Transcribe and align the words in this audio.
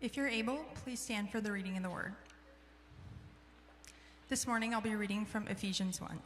If 0.00 0.16
you're 0.16 0.28
able, 0.28 0.58
please 0.84 1.00
stand 1.00 1.28
for 1.28 1.40
the 1.40 1.50
reading 1.50 1.76
of 1.76 1.82
the 1.82 1.90
word. 1.90 2.14
This 4.28 4.46
morning 4.46 4.72
I'll 4.72 4.80
be 4.80 4.94
reading 4.94 5.24
from 5.24 5.48
Ephesians 5.48 6.00
1. 6.00 6.20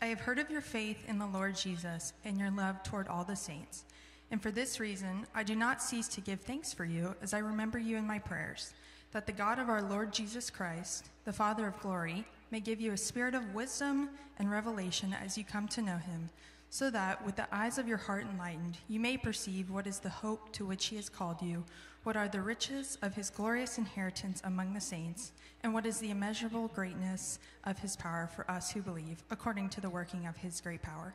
I 0.00 0.06
have 0.06 0.20
heard 0.20 0.38
of 0.38 0.48
your 0.48 0.62
faith 0.62 1.04
in 1.06 1.18
the 1.18 1.26
Lord 1.26 1.54
Jesus 1.54 2.14
and 2.24 2.38
your 2.38 2.50
love 2.50 2.82
toward 2.82 3.06
all 3.06 3.24
the 3.24 3.36
saints. 3.36 3.84
And 4.30 4.40
for 4.40 4.50
this 4.50 4.80
reason, 4.80 5.26
I 5.34 5.42
do 5.42 5.54
not 5.54 5.82
cease 5.82 6.08
to 6.08 6.22
give 6.22 6.40
thanks 6.40 6.72
for 6.72 6.86
you 6.86 7.14
as 7.20 7.34
I 7.34 7.40
remember 7.40 7.78
you 7.78 7.98
in 7.98 8.06
my 8.06 8.18
prayers, 8.18 8.72
that 9.12 9.26
the 9.26 9.32
God 9.32 9.58
of 9.58 9.68
our 9.68 9.82
Lord 9.82 10.10
Jesus 10.10 10.48
Christ, 10.48 11.10
the 11.26 11.32
Father 11.32 11.66
of 11.66 11.78
glory, 11.80 12.24
may 12.50 12.60
give 12.60 12.80
you 12.80 12.92
a 12.92 12.96
spirit 12.96 13.34
of 13.34 13.54
wisdom 13.54 14.08
and 14.38 14.50
revelation 14.50 15.14
as 15.22 15.36
you 15.36 15.44
come 15.44 15.68
to 15.68 15.82
know 15.82 15.98
him, 15.98 16.30
so 16.70 16.90
that, 16.90 17.24
with 17.24 17.36
the 17.36 17.54
eyes 17.54 17.76
of 17.76 17.88
your 17.88 17.98
heart 17.98 18.26
enlightened, 18.30 18.78
you 18.88 18.98
may 18.98 19.18
perceive 19.18 19.70
what 19.70 19.86
is 19.86 19.98
the 19.98 20.08
hope 20.08 20.52
to 20.52 20.64
which 20.64 20.86
he 20.86 20.96
has 20.96 21.10
called 21.10 21.42
you, 21.42 21.64
what 22.08 22.16
are 22.16 22.26
the 22.26 22.40
riches 22.40 22.96
of 23.02 23.14
his 23.14 23.28
glorious 23.28 23.76
inheritance 23.76 24.40
among 24.44 24.72
the 24.72 24.80
saints, 24.80 25.32
and 25.62 25.74
what 25.74 25.84
is 25.84 25.98
the 25.98 26.08
immeasurable 26.08 26.68
greatness 26.68 27.38
of 27.64 27.78
his 27.80 27.96
power 27.96 28.30
for 28.34 28.50
us 28.50 28.70
who 28.70 28.80
believe, 28.80 29.22
according 29.30 29.68
to 29.68 29.78
the 29.82 29.90
working 29.90 30.26
of 30.26 30.34
his 30.38 30.58
great 30.62 30.80
power. 30.80 31.12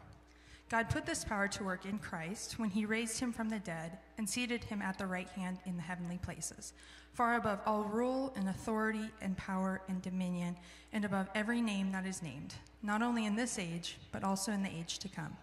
God 0.69 0.91
put 0.91 1.07
this 1.07 1.25
power 1.25 1.47
to 1.47 1.63
work 1.63 1.87
in 1.87 1.97
Christ 1.97 2.59
when 2.59 2.69
he 2.69 2.85
raised 2.85 3.19
him 3.19 3.33
from 3.33 3.49
the 3.49 3.57
dead 3.57 3.97
and 4.19 4.29
seated 4.29 4.65
him 4.65 4.83
at 4.83 4.99
the 4.99 5.07
right 5.07 5.29
hand 5.29 5.57
in 5.65 5.77
the 5.77 5.81
heavenly 5.81 6.19
places, 6.19 6.73
far 7.11 7.37
above 7.37 7.61
all 7.65 7.85
rule 7.85 8.31
and 8.35 8.47
authority 8.47 9.09
and 9.19 9.35
power 9.35 9.81
and 9.87 9.99
dominion, 10.03 10.55
and 10.91 11.05
above 11.05 11.27
every 11.33 11.59
name 11.59 11.91
that 11.91 12.05
is 12.05 12.21
named, 12.21 12.53
not 12.83 13.01
only 13.01 13.25
in 13.25 13.35
this 13.35 13.57
age, 13.57 13.97
but 14.11 14.23
also 14.23 14.51
in 14.51 14.61
the 14.61 14.69
age 14.69 14.99
to 14.99 15.09
come. 15.09 15.35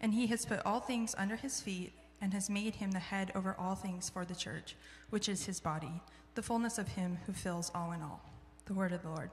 And 0.00 0.12
he 0.12 0.26
has 0.26 0.44
put 0.44 0.66
all 0.66 0.80
things 0.80 1.14
under 1.16 1.36
his 1.36 1.60
feet 1.60 1.92
and 2.20 2.34
has 2.34 2.50
made 2.50 2.76
him 2.76 2.90
the 2.90 2.98
head 2.98 3.32
over 3.34 3.54
all 3.58 3.74
things 3.74 4.10
for 4.10 4.24
the 4.24 4.34
church, 4.34 4.76
which 5.10 5.28
is 5.28 5.46
his 5.46 5.60
body, 5.60 6.02
the 6.34 6.42
fullness 6.42 6.78
of 6.78 6.88
him 6.88 7.18
who 7.26 7.32
fills 7.32 7.70
all 7.74 7.92
in 7.92 8.02
all. 8.02 8.20
The 8.66 8.74
word 8.74 8.92
of 8.92 9.02
the 9.02 9.08
Lord. 9.08 9.30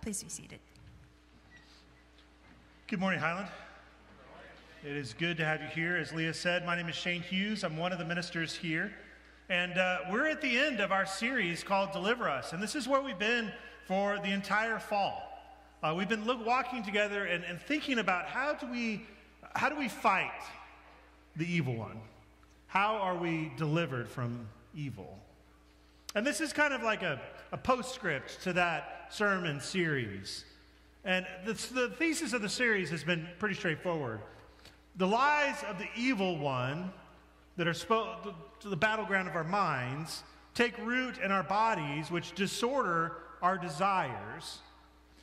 Please 0.00 0.22
be 0.22 0.28
seated. 0.28 0.58
Good 2.88 2.98
morning, 2.98 3.20
Highland. 3.20 3.48
It 4.84 4.96
is 4.96 5.14
good 5.14 5.36
to 5.36 5.44
have 5.44 5.62
you 5.62 5.68
here. 5.68 5.96
As 5.96 6.12
Leah 6.12 6.34
said, 6.34 6.66
my 6.66 6.74
name 6.74 6.88
is 6.88 6.96
Shane 6.96 7.22
Hughes. 7.22 7.62
I'm 7.62 7.76
one 7.76 7.92
of 7.92 7.98
the 7.98 8.04
ministers 8.04 8.52
here. 8.52 8.92
And 9.48 9.78
uh, 9.78 9.98
we're 10.10 10.26
at 10.26 10.40
the 10.40 10.58
end 10.58 10.80
of 10.80 10.90
our 10.90 11.06
series 11.06 11.62
called 11.62 11.92
Deliver 11.92 12.28
Us. 12.28 12.52
And 12.52 12.60
this 12.60 12.74
is 12.74 12.88
where 12.88 13.00
we've 13.00 13.18
been 13.18 13.52
for 13.86 14.18
the 14.18 14.30
entire 14.32 14.78
fall. 14.80 15.22
Uh, 15.82 15.94
we've 15.96 16.08
been 16.08 16.24
look, 16.24 16.44
walking 16.44 16.82
together 16.82 17.26
and, 17.26 17.44
and 17.44 17.60
thinking 17.60 17.98
about 17.98 18.26
how 18.26 18.54
do, 18.54 18.66
we, 18.66 19.06
how 19.54 19.68
do 19.68 19.76
we 19.76 19.88
fight 19.88 20.30
the 21.36 21.50
evil 21.50 21.74
one? 21.74 22.00
How 22.66 22.96
are 22.96 23.16
we 23.16 23.52
delivered 23.56 24.08
from 24.08 24.46
evil? 24.74 25.18
And 26.14 26.26
this 26.26 26.40
is 26.40 26.52
kind 26.52 26.74
of 26.74 26.82
like 26.82 27.02
a, 27.02 27.20
a 27.52 27.56
postscript 27.56 28.42
to 28.42 28.52
that 28.54 29.08
sermon 29.10 29.60
series. 29.60 30.44
And 31.04 31.26
the, 31.44 31.52
the 31.52 31.88
thesis 31.98 32.32
of 32.32 32.42
the 32.42 32.48
series 32.48 32.90
has 32.90 33.02
been 33.02 33.26
pretty 33.38 33.54
straightforward. 33.54 34.20
The 34.96 35.06
lies 35.06 35.56
of 35.68 35.78
the 35.78 35.88
evil 35.96 36.38
one 36.38 36.92
that 37.56 37.66
are 37.66 37.72
spo- 37.72 38.34
to 38.60 38.68
the 38.68 38.76
battleground 38.76 39.28
of 39.28 39.34
our 39.34 39.44
minds 39.44 40.22
take 40.54 40.76
root 40.78 41.18
in 41.18 41.32
our 41.32 41.42
bodies, 41.42 42.10
which 42.10 42.34
disorder 42.34 43.12
our 43.40 43.58
desires 43.58 44.58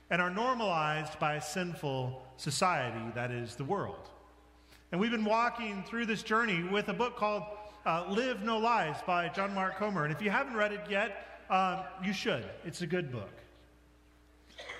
and 0.09 0.21
are 0.21 0.29
normalized 0.29 1.19
by 1.19 1.35
a 1.35 1.41
sinful 1.41 2.21
society 2.37 3.11
that 3.13 3.31
is 3.31 3.55
the 3.55 3.63
world. 3.63 4.09
And 4.91 4.99
we've 4.99 5.11
been 5.11 5.25
walking 5.25 5.83
through 5.87 6.07
this 6.07 6.23
journey 6.23 6.63
with 6.63 6.89
a 6.89 6.93
book 6.93 7.15
called 7.15 7.43
uh, 7.85 8.05
Live 8.09 8.41
No 8.41 8.57
Lies 8.57 8.95
by 9.05 9.29
John 9.29 9.53
Mark 9.53 9.77
Comer. 9.77 10.03
And 10.03 10.11
if 10.11 10.19
you 10.19 10.31
haven't 10.31 10.55
read 10.55 10.71
it 10.71 10.81
yet, 10.89 11.43
um, 11.51 11.81
you 12.03 12.11
should. 12.11 12.43
It's 12.65 12.81
a 12.81 12.87
good 12.87 13.11
book. 13.11 13.29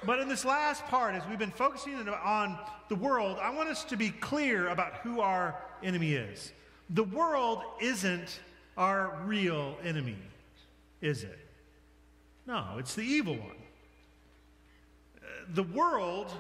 But 0.04 0.20
in 0.20 0.28
this 0.28 0.46
last 0.46 0.84
part, 0.86 1.14
as 1.14 1.22
we've 1.30 1.38
been 1.38 1.52
focusing 1.52 1.94
on 2.10 2.58
the 2.88 2.96
world, 2.96 3.38
I 3.40 3.52
want 3.52 3.70
us 3.70 3.84
to 3.86 3.98
be 3.98 4.10
clear 4.10 4.70
about 4.70 4.96
who 4.96 5.22
our 5.22 5.56
enemy 5.84 6.14
is. 6.14 6.54
The 6.90 7.04
world 7.04 7.62
isn't 7.80 8.40
our 8.78 9.16
real 9.26 9.78
enemy, 9.84 10.18
is 11.02 11.24
it? 11.24 11.38
No, 12.48 12.78
it's 12.80 12.96
the 12.96 13.04
evil 13.04 13.36
one. 13.36 13.58
The 15.54 15.64
world 15.64 16.34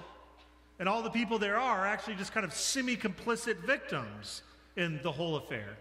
and 0.79 0.88
all 0.88 1.03
the 1.03 1.09
people 1.09 1.38
there 1.38 1.59
are 1.59 1.85
actually 1.85 2.16
just 2.16 2.34
kind 2.34 2.45
of 2.45 2.53
semi 2.53 2.95
complicit 2.95 3.57
victims 3.57 4.41
in 4.78 5.00
the 5.03 5.12
whole 5.12 5.35
affair. 5.35 5.78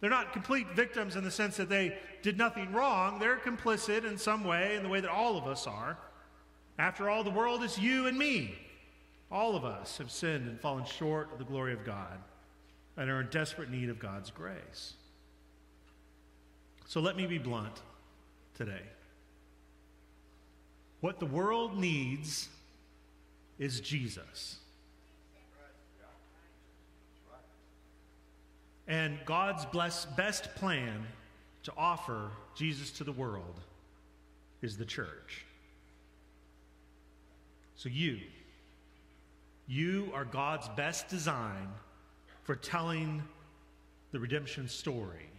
They're 0.00 0.10
not 0.10 0.32
complete 0.32 0.66
victims 0.74 1.16
in 1.16 1.24
the 1.24 1.30
sense 1.30 1.56
that 1.56 1.68
they 1.68 1.96
did 2.22 2.38
nothing 2.38 2.72
wrong. 2.72 3.18
They're 3.18 3.36
complicit 3.36 4.04
in 4.04 4.16
some 4.16 4.44
way, 4.44 4.76
in 4.76 4.82
the 4.82 4.88
way 4.88 5.00
that 5.00 5.10
all 5.10 5.36
of 5.36 5.46
us 5.46 5.66
are. 5.66 5.98
After 6.78 7.10
all, 7.10 7.24
the 7.24 7.30
world 7.30 7.62
is 7.62 7.78
you 7.78 8.06
and 8.06 8.16
me. 8.16 8.54
All 9.30 9.56
of 9.56 9.64
us 9.64 9.98
have 9.98 10.10
sinned 10.10 10.48
and 10.48 10.60
fallen 10.60 10.84
short 10.84 11.32
of 11.32 11.38
the 11.38 11.44
glory 11.44 11.72
of 11.72 11.84
God 11.84 12.18
and 12.96 13.10
are 13.10 13.20
in 13.20 13.28
desperate 13.28 13.70
need 13.70 13.88
of 13.88 13.98
God's 13.98 14.30
grace. 14.30 14.94
So 16.86 17.00
let 17.00 17.16
me 17.16 17.26
be 17.26 17.38
blunt 17.38 17.80
today. 18.56 18.82
What 21.00 21.20
the 21.20 21.26
world 21.26 21.78
needs 21.78 22.48
is 23.60 23.80
Jesus. 23.80 24.56
And 28.88 29.18
God's 29.24 29.64
bless, 29.66 30.06
best 30.06 30.52
plan 30.56 31.06
to 31.62 31.72
offer 31.76 32.30
Jesus 32.56 32.90
to 32.92 33.04
the 33.04 33.12
world 33.12 33.60
is 34.62 34.76
the 34.76 34.84
church. 34.84 35.44
So 37.76 37.88
you, 37.88 38.18
you 39.68 40.10
are 40.12 40.24
God's 40.24 40.68
best 40.70 41.08
design 41.08 41.68
for 42.42 42.56
telling 42.56 43.22
the 44.10 44.18
redemption 44.18 44.68
story 44.68 45.30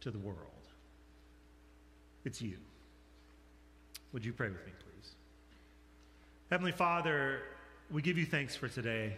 to 0.00 0.10
the 0.10 0.18
world. 0.18 0.38
It's 2.24 2.42
you. 2.42 2.56
Would 4.12 4.24
you 4.24 4.32
pray 4.32 4.48
with 4.48 4.66
me, 4.66 4.72
please? 4.80 4.91
Heavenly 6.52 6.72
Father, 6.72 7.40
we 7.90 8.02
give 8.02 8.18
you 8.18 8.26
thanks 8.26 8.54
for 8.54 8.68
today. 8.68 9.16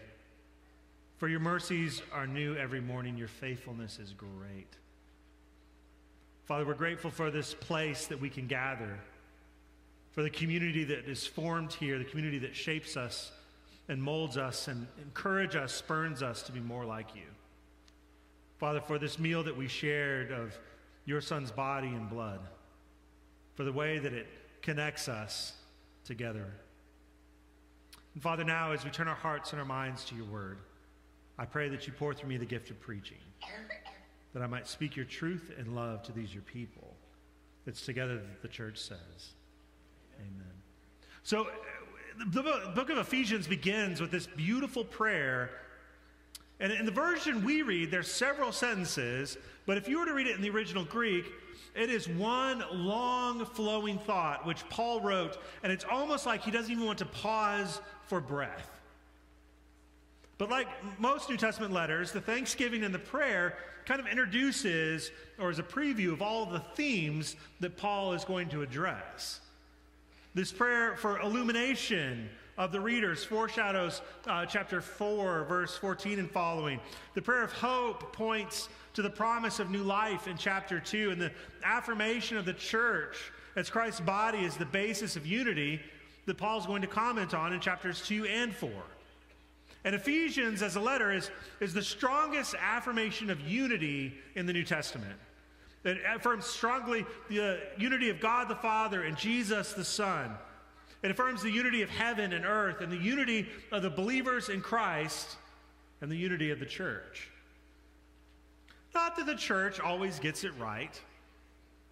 For 1.17 1.27
your 1.27 1.41
mercies 1.41 2.01
are 2.13 2.29
new 2.29 2.55
every 2.55 2.81
morning, 2.81 3.19
your 3.19 3.27
faithfulness 3.27 3.99
is 3.99 4.13
great. 4.13 4.69
Father, 6.45 6.65
we're 6.65 6.75
grateful 6.75 7.11
for 7.11 7.33
this 7.33 7.53
place 7.53 8.07
that 8.07 8.21
we 8.21 8.31
can 8.31 8.47
gather 8.47 9.01
for 10.13 10.23
the 10.23 10.31
community 10.31 10.85
that 10.85 11.09
is 11.09 11.27
formed 11.27 11.73
here, 11.73 11.99
the 11.99 12.05
community 12.05 12.39
that 12.39 12.55
shapes 12.55 12.97
us 12.97 13.33
and 13.89 14.01
molds 14.01 14.37
us 14.37 14.69
and 14.69 14.87
encourages 15.03 15.57
us, 15.57 15.73
spurns 15.73 16.23
us 16.23 16.41
to 16.45 16.53
be 16.53 16.61
more 16.61 16.85
like 16.85 17.17
you. 17.17 17.27
Father, 18.59 18.81
for 18.81 18.97
this 18.97 19.19
meal 19.19 19.43
that 19.43 19.57
we 19.57 19.67
shared 19.67 20.31
of 20.31 20.57
your 21.05 21.21
son's 21.21 21.51
body 21.51 21.89
and 21.89 22.09
blood, 22.09 22.39
for 23.57 23.65
the 23.65 23.73
way 23.73 23.99
that 23.99 24.13
it 24.13 24.29
connects 24.63 25.09
us 25.09 25.55
together. 26.05 26.47
And 28.15 28.23
Father, 28.23 28.45
now 28.45 28.73
as 28.73 28.85
we 28.85 28.91
turn 28.91 29.09
our 29.09 29.15
hearts 29.15 29.53
and 29.53 29.61
our 29.61 29.67
minds 29.67 30.05
to 30.07 30.15
your 30.15 30.27
word, 30.27 30.59
I 31.39 31.45
pray 31.45 31.69
that 31.69 31.87
you 31.87 31.93
pour 31.93 32.15
through 32.15 32.29
me 32.29 32.37
the 32.37 32.47
gift 32.47 32.71
of 32.71 32.81
preaching, 32.81 33.19
that 34.33 34.43
I 34.43 34.47
might 34.47 34.69
speak 34.69 34.95
your 34.95 35.05
truth 35.05 35.51
and 35.59 35.75
love 35.75 36.03
to 36.05 36.13
these 36.13 36.33
your 36.33 36.45
people. 36.45 36.95
It's 37.67 37.85
together 37.85 38.15
that 38.15 38.43
the 38.43 38.49
church 38.49 38.79
says. 38.79 39.33
Amen. 40.21 40.53
So, 41.25 41.43
uh, 41.43 41.51
the 42.31 42.43
book 42.75 42.91
of 42.91 42.99
Ephesians 42.99 43.49
begins 43.49 44.01
with 44.01 44.13
this 44.13 44.29
beautiful 44.29 44.85
prayer. 44.85 45.51
And 46.61 46.73
in 46.73 46.87
the 46.87 46.93
version 46.93 47.45
we 47.45 47.63
read, 47.63 47.91
there's 47.91 48.11
several 48.11 48.53
sentences, 48.53 49.37
but 49.67 49.77
if 49.77 49.89
you 49.89 49.99
were 49.99 50.07
to 50.07 50.15
read 50.15 50.29
it 50.29 50.37
in 50.37 50.43
the 50.43 50.51
original 50.51 50.85
Greek, 50.85 51.25
it 51.75 51.91
is 51.91 52.09
one 52.09 52.65
long 52.73 53.45
flowing 53.45 53.99
thought 53.99 54.47
which 54.47 54.69
Paul 54.69 55.01
wrote, 55.01 55.39
and 55.63 55.73
it's 55.73 55.85
almost 55.91 56.27
like 56.27 56.43
he 56.43 56.51
doesn't 56.51 56.71
even 56.71 56.85
want 56.85 56.99
to 56.99 57.07
pause 57.07 57.81
for 58.07 58.21
breath. 58.21 58.71
But 60.39 60.51
like 60.51 60.69
most 60.99 61.31
New 61.31 61.37
Testament 61.37 61.73
letters, 61.73 62.13
the 62.13 62.21
thanksgiving 62.21 62.85
and 62.85 62.95
the 62.95 62.99
prayer 62.99 63.57
kind 63.87 64.01
of 64.01 64.07
introduces 64.07 65.11
or 65.39 65.51
is 65.51 65.59
a 65.59 65.63
preview 65.63 66.13
of 66.13 66.23
all 66.23 66.47
the 66.47 66.61
themes 66.75 67.37
that 67.61 67.77
Paul 67.77 68.15
is 68.15 68.25
going 68.25 68.49
to 68.51 68.63
address. 68.63 69.41
This 70.35 70.51
prayer 70.51 70.97
for 70.97 71.21
illumination 71.21 72.29
of 72.57 72.73
the 72.73 72.81
readers 72.81 73.25
foreshadows 73.25 74.01
uh, 74.27 74.47
chapter 74.47 74.81
4, 74.81 75.45
verse 75.45 75.77
14 75.77 76.19
and 76.19 76.31
following. 76.31 76.81
The 77.15 77.23
prayer 77.23 77.43
of 77.43 77.53
hope 77.53 78.13
points 78.13 78.69
to 78.95 79.03
the 79.03 79.11
promise 79.11 79.59
of 79.59 79.71
new 79.71 79.83
life 79.83 80.27
in 80.27 80.37
chapter 80.37 80.81
2, 80.81 81.11
and 81.11 81.21
the 81.21 81.33
affirmation 81.63 82.37
of 82.37 82.45
the 82.45 82.53
church 82.53 83.17
as 83.57 83.69
Christ's 83.69 84.01
body 84.01 84.39
is 84.39 84.57
the 84.57 84.65
basis 84.65 85.17
of 85.17 85.27
unity 85.27 85.81
that 86.27 86.39
Paul's 86.39 86.67
going 86.67 86.83
to 86.83 86.89
comment 86.89 87.35
on 87.35 87.53
in 87.53 87.61
chapters 87.61 88.01
2 88.07 88.25
and 88.25 88.55
4. 88.55 88.71
And 89.85 89.95
Ephesians, 89.95 90.63
as 90.63 90.77
a 90.77 90.81
letter, 90.81 91.13
is, 91.13 91.31
is 91.61 91.75
the 91.75 91.83
strongest 91.83 92.55
affirmation 92.59 93.29
of 93.31 93.41
unity 93.41 94.15
in 94.35 94.47
the 94.47 94.53
New 94.53 94.65
Testament. 94.65 95.19
It 95.85 95.99
affirms 96.15 96.47
strongly 96.47 97.05
the 97.29 97.61
unity 97.77 98.09
of 98.09 98.19
God 98.19 98.49
the 98.49 98.57
Father 98.57 99.03
and 99.03 99.17
Jesus 99.17 99.75
the 99.75 99.85
Son. 99.85 100.31
It 101.03 101.11
affirms 101.11 101.43
the 101.43 101.51
unity 101.51 101.83
of 101.83 101.91
heaven 101.91 102.33
and 102.33 102.47
earth 102.47 102.81
and 102.81 102.91
the 102.91 102.97
unity 102.97 103.47
of 103.71 103.83
the 103.83 103.91
believers 103.91 104.49
in 104.49 104.63
Christ 104.63 105.37
and 106.01 106.11
the 106.11 106.17
unity 106.17 106.51
of 106.51 106.61
the 106.61 106.67
church. 106.67 107.29
Not 108.95 109.17
that 109.17 109.27
the 109.27 109.35
church 109.35 109.81
always 109.81 110.19
gets 110.19 110.45
it 110.45 110.53
right. 110.59 111.01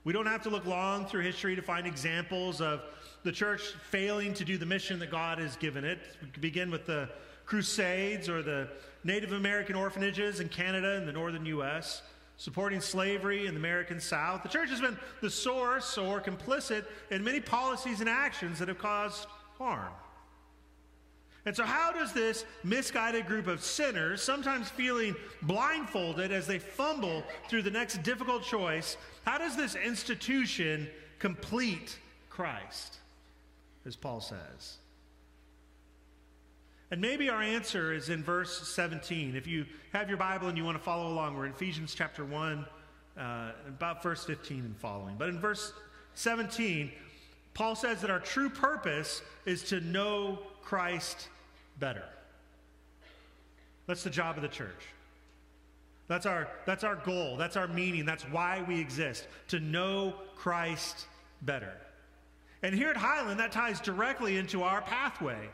We 0.04 0.12
don't 0.12 0.26
have 0.26 0.42
to 0.42 0.50
look 0.50 0.66
long 0.66 1.06
through 1.06 1.22
history 1.22 1.56
to 1.56 1.62
find 1.62 1.86
examples 1.86 2.60
of 2.60 2.82
the 3.22 3.32
church 3.32 3.62
failing 3.90 4.34
to 4.34 4.44
do 4.44 4.58
the 4.58 4.66
mission 4.66 4.98
that 5.00 5.10
God 5.10 5.38
has 5.38 5.56
given 5.56 5.84
it. 5.84 5.98
We 6.20 6.40
begin 6.40 6.70
with 6.70 6.86
the 6.86 7.08
Crusades 7.44 8.28
or 8.28 8.42
the 8.42 8.68
Native 9.04 9.32
American 9.32 9.76
orphanages 9.76 10.40
in 10.40 10.48
Canada 10.48 10.96
and 10.96 11.06
the 11.06 11.12
northern 11.12 11.44
U.S., 11.46 12.02
supporting 12.36 12.80
slavery 12.80 13.46
in 13.46 13.54
the 13.54 13.60
American 13.60 14.00
South. 14.00 14.42
The 14.42 14.48
church 14.48 14.70
has 14.70 14.80
been 14.80 14.98
the 15.20 15.30
source 15.30 15.98
or 15.98 16.20
complicit 16.20 16.84
in 17.10 17.22
many 17.22 17.40
policies 17.40 18.00
and 18.00 18.08
actions 18.08 18.58
that 18.58 18.68
have 18.68 18.78
caused 18.78 19.26
harm. 19.58 19.92
And 21.44 21.56
so, 21.56 21.64
how 21.64 21.92
does 21.92 22.12
this 22.12 22.44
misguided 22.62 23.26
group 23.26 23.48
of 23.48 23.64
sinners, 23.64 24.22
sometimes 24.22 24.68
feeling 24.68 25.16
blindfolded 25.42 26.30
as 26.30 26.46
they 26.46 26.58
fumble 26.60 27.24
through 27.48 27.62
the 27.62 27.70
next 27.70 28.02
difficult 28.04 28.44
choice, 28.44 28.96
how 29.24 29.38
does 29.38 29.56
this 29.56 29.74
institution 29.74 30.88
complete 31.18 31.98
Christ, 32.30 32.98
as 33.84 33.96
Paul 33.96 34.20
says? 34.20 34.76
And 36.92 37.00
maybe 37.00 37.28
our 37.28 37.42
answer 37.42 37.92
is 37.92 38.08
in 38.10 38.22
verse 38.22 38.68
17. 38.68 39.34
If 39.34 39.46
you 39.46 39.64
have 39.92 40.08
your 40.08 40.18
Bible 40.18 40.48
and 40.48 40.58
you 40.58 40.64
want 40.64 40.76
to 40.76 40.84
follow 40.84 41.10
along, 41.10 41.36
we're 41.36 41.46
in 41.46 41.52
Ephesians 41.52 41.94
chapter 41.94 42.24
1, 42.24 42.66
uh, 43.16 43.52
about 43.66 44.02
verse 44.02 44.24
15 44.24 44.58
and 44.60 44.76
following. 44.76 45.16
But 45.18 45.30
in 45.30 45.40
verse 45.40 45.72
17, 46.14 46.92
Paul 47.54 47.74
says 47.74 48.00
that 48.02 48.10
our 48.10 48.20
true 48.20 48.50
purpose 48.50 49.22
is 49.46 49.62
to 49.64 49.80
know 49.80 50.40
Christ 50.62 51.28
better. 51.78 52.04
That's 53.86 54.02
the 54.02 54.10
job 54.10 54.36
of 54.36 54.42
the 54.42 54.48
church. 54.48 54.86
That's 56.08 56.26
our, 56.26 56.48
that's 56.66 56.84
our 56.84 56.96
goal. 56.96 57.36
That's 57.36 57.56
our 57.56 57.68
meaning. 57.68 58.04
That's 58.04 58.24
why 58.24 58.64
we 58.66 58.80
exist, 58.80 59.26
to 59.48 59.60
know 59.60 60.14
Christ 60.36 61.06
better. 61.42 61.72
And 62.62 62.74
here 62.74 62.90
at 62.90 62.96
Highland, 62.96 63.40
that 63.40 63.52
ties 63.52 63.80
directly 63.80 64.36
into 64.36 64.62
our 64.62 64.82
pathway. 64.82 65.48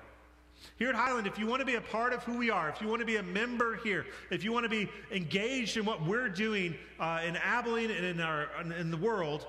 Here 0.77 0.89
at 0.89 0.95
Highland, 0.95 1.27
if 1.27 1.39
you 1.39 1.47
want 1.47 1.61
to 1.61 1.67
be 1.67 1.77
a 1.77 1.81
part 1.81 2.13
of 2.13 2.23
who 2.25 2.37
we 2.37 2.51
are, 2.51 2.69
if 2.69 2.81
you 2.81 2.89
want 2.89 3.01
to 3.01 3.07
be 3.07 3.17
a 3.17 3.23
member 3.23 3.77
here, 3.77 4.07
if 4.31 4.43
you 4.45 4.53
want 4.53 4.65
to 4.65 4.69
be 4.69 4.91
engaged 5.13 5.77
in 5.77 5.85
what 5.85 6.05
we're 6.05 6.29
doing 6.29 6.75
uh, 6.99 7.21
in 7.25 7.37
Abilene 7.37 7.91
and 7.91 8.05
in, 8.05 8.21
our, 8.21 8.49
in 8.79 8.91
the 8.91 8.97
world, 8.97 9.47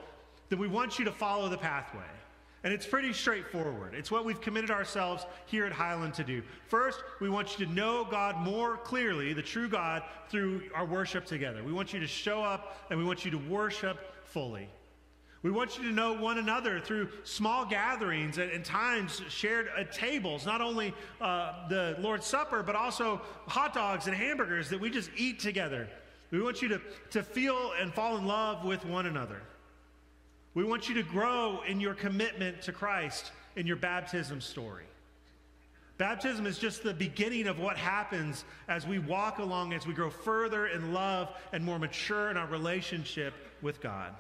then 0.50 0.60
we 0.60 0.68
want 0.68 1.00
you 1.00 1.06
to 1.06 1.12
follow 1.12 1.50
the 1.50 1.58
pathway. 1.58 2.02
And 2.64 2.74
it's 2.74 2.86
pretty 2.86 3.14
straightforward. 3.14 3.94
It's 3.94 4.12
what 4.12 4.26
we've 4.26 4.42
committed 4.42 4.70
ourselves 4.70 5.26
here 5.46 5.66
at 5.66 5.72
Highland 5.72 6.14
to 6.16 6.24
do. 6.24 6.42
First, 6.68 7.04
we 7.22 7.30
want 7.30 7.58
you 7.58 7.66
to 7.66 7.72
know 7.72 8.06
God 8.10 8.38
more 8.38 8.78
clearly, 8.78 9.32
the 9.32 9.42
true 9.42 9.70
God, 9.70 10.04
through 10.28 10.64
our 10.76 10.86
worship 10.86 11.26
together. 11.26 11.64
We 11.64 11.72
want 11.72 11.94
you 11.94 12.00
to 12.02 12.08
show 12.08 12.44
up 12.44 12.78
and 12.90 13.00
we 13.00 13.06
want 13.06 13.24
you 13.24 13.32
to 13.32 13.38
worship 13.38 13.98
fully. 14.26 14.68
We 15.42 15.52
want 15.52 15.78
you 15.78 15.86
to 15.86 15.92
know 15.94 16.14
one 16.14 16.38
another 16.38 16.82
through 16.82 17.10
small 17.24 17.66
gatherings 17.66 18.40
and, 18.40 18.52
and 18.52 18.66
times 18.66 19.22
shared 19.30 19.70
at 19.78 19.94
tables, 19.94 20.46
not 20.46 20.60
only 20.60 20.94
uh, 21.22 21.70
the 21.70 21.96
Lord's 22.00 22.26
Supper, 22.26 22.62
but 22.62 22.76
also 22.76 23.22
hot 23.48 23.74
dogs 23.74 24.08
and 24.08 24.16
hamburgers 24.16 24.70
that 24.70 24.82
we 24.82 24.90
just 24.90 25.10
eat 25.16 25.40
together. 25.40 25.88
We 26.32 26.42
want 26.42 26.62
you 26.62 26.68
to, 26.70 26.82
to 27.12 27.24
feel 27.24 27.72
and 27.80 27.94
fall 27.94 28.18
in 28.18 28.28
love 28.28 28.66
with 28.66 28.86
one 28.86 29.06
another. 29.06 29.42
We 30.54 30.64
want 30.64 30.90
you 30.90 30.96
to 30.96 31.04
grow 31.04 31.62
in 31.68 31.80
your 31.80 31.94
commitment 31.94 32.62
to 32.64 32.72
Christ 32.72 33.32
in 33.56 33.68
your 33.68 33.76
baptism 33.76 34.42
story. 34.42 34.86
Baptism 35.98 36.48
is 36.48 36.58
just 36.58 36.82
the 36.82 36.94
beginning 36.94 37.48
of 37.48 37.60
what 37.60 37.76
happens 37.76 38.46
as 38.70 38.88
we 38.88 39.00
walk 39.00 39.40
along, 39.40 39.74
as 39.74 39.86
we 39.86 39.94
grow 39.94 40.10
further 40.10 40.68
in 40.68 40.94
love 40.94 41.30
and 41.52 41.64
more 41.64 41.78
mature 41.78 42.32
in 42.32 42.38
our 42.38 42.48
relationship 42.48 43.34
with 43.62 43.82
God. 43.82 44.16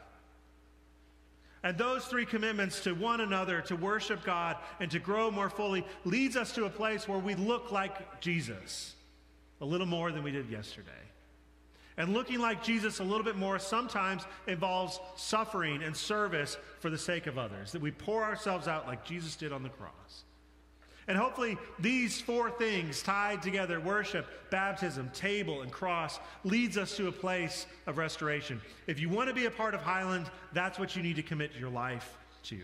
And 1.63 1.77
those 1.77 2.05
three 2.05 2.25
commitments 2.25 2.81
to 2.81 2.93
one 2.93 3.21
another, 3.21 3.61
to 3.61 3.75
worship 3.75 4.23
God, 4.23 4.57
and 4.79 4.91
to 4.91 4.99
grow 4.99 5.31
more 5.31 5.49
fully 5.49 5.85
leads 6.03 6.35
us 6.35 6.53
to 6.55 6.65
a 6.65 6.69
place 6.69 7.07
where 7.07 7.19
we 7.19 7.35
look 7.35 7.71
like 7.71 8.21
Jesus 8.21 8.93
a 9.61 9.65
little 9.65 9.87
more 9.87 10.11
than 10.11 10.23
we 10.23 10.31
did 10.31 10.49
yesterday. 10.49 10.91
And 11.99 12.13
looking 12.13 12.39
like 12.39 12.63
Jesus 12.63 12.99
a 12.99 13.03
little 13.03 13.25
bit 13.25 13.35
more 13.35 13.59
sometimes 13.59 14.23
involves 14.47 15.01
suffering 15.17 15.83
and 15.83 15.95
service 15.95 16.57
for 16.79 16.89
the 16.89 16.97
sake 16.97 17.27
of 17.27 17.37
others, 17.37 17.73
that 17.73 17.81
we 17.81 17.91
pour 17.91 18.23
ourselves 18.23 18.69
out 18.69 18.87
like 18.87 19.03
Jesus 19.03 19.35
did 19.35 19.51
on 19.51 19.63
the 19.63 19.69
cross. 19.69 20.23
And 21.09 21.17
hopefully, 21.17 21.57
these 21.77 22.21
four 22.21 22.51
things 22.51 23.03
tied 23.03 23.41
together 23.41 23.81
worship, 23.81 24.27
baptism, 24.49 25.09
table, 25.13 25.61
and 25.61 25.71
cross 25.71 26.19
leads 26.45 26.77
us 26.77 26.95
to 26.95 27.09
a 27.09 27.11
place 27.11 27.65
of 27.85 27.97
restoration. 27.97 28.61
If 28.87 28.99
you 28.99 29.09
want 29.09 29.27
to 29.27 29.35
be 29.35 29.45
a 29.45 29.51
part 29.51 29.73
of 29.73 29.81
Highland, 29.81 30.27
that's 30.53 30.79
what 30.79 30.95
you 30.95 31.03
need 31.03 31.17
to 31.17 31.23
commit 31.23 31.51
your 31.59 31.69
life 31.69 32.17
to. 32.43 32.61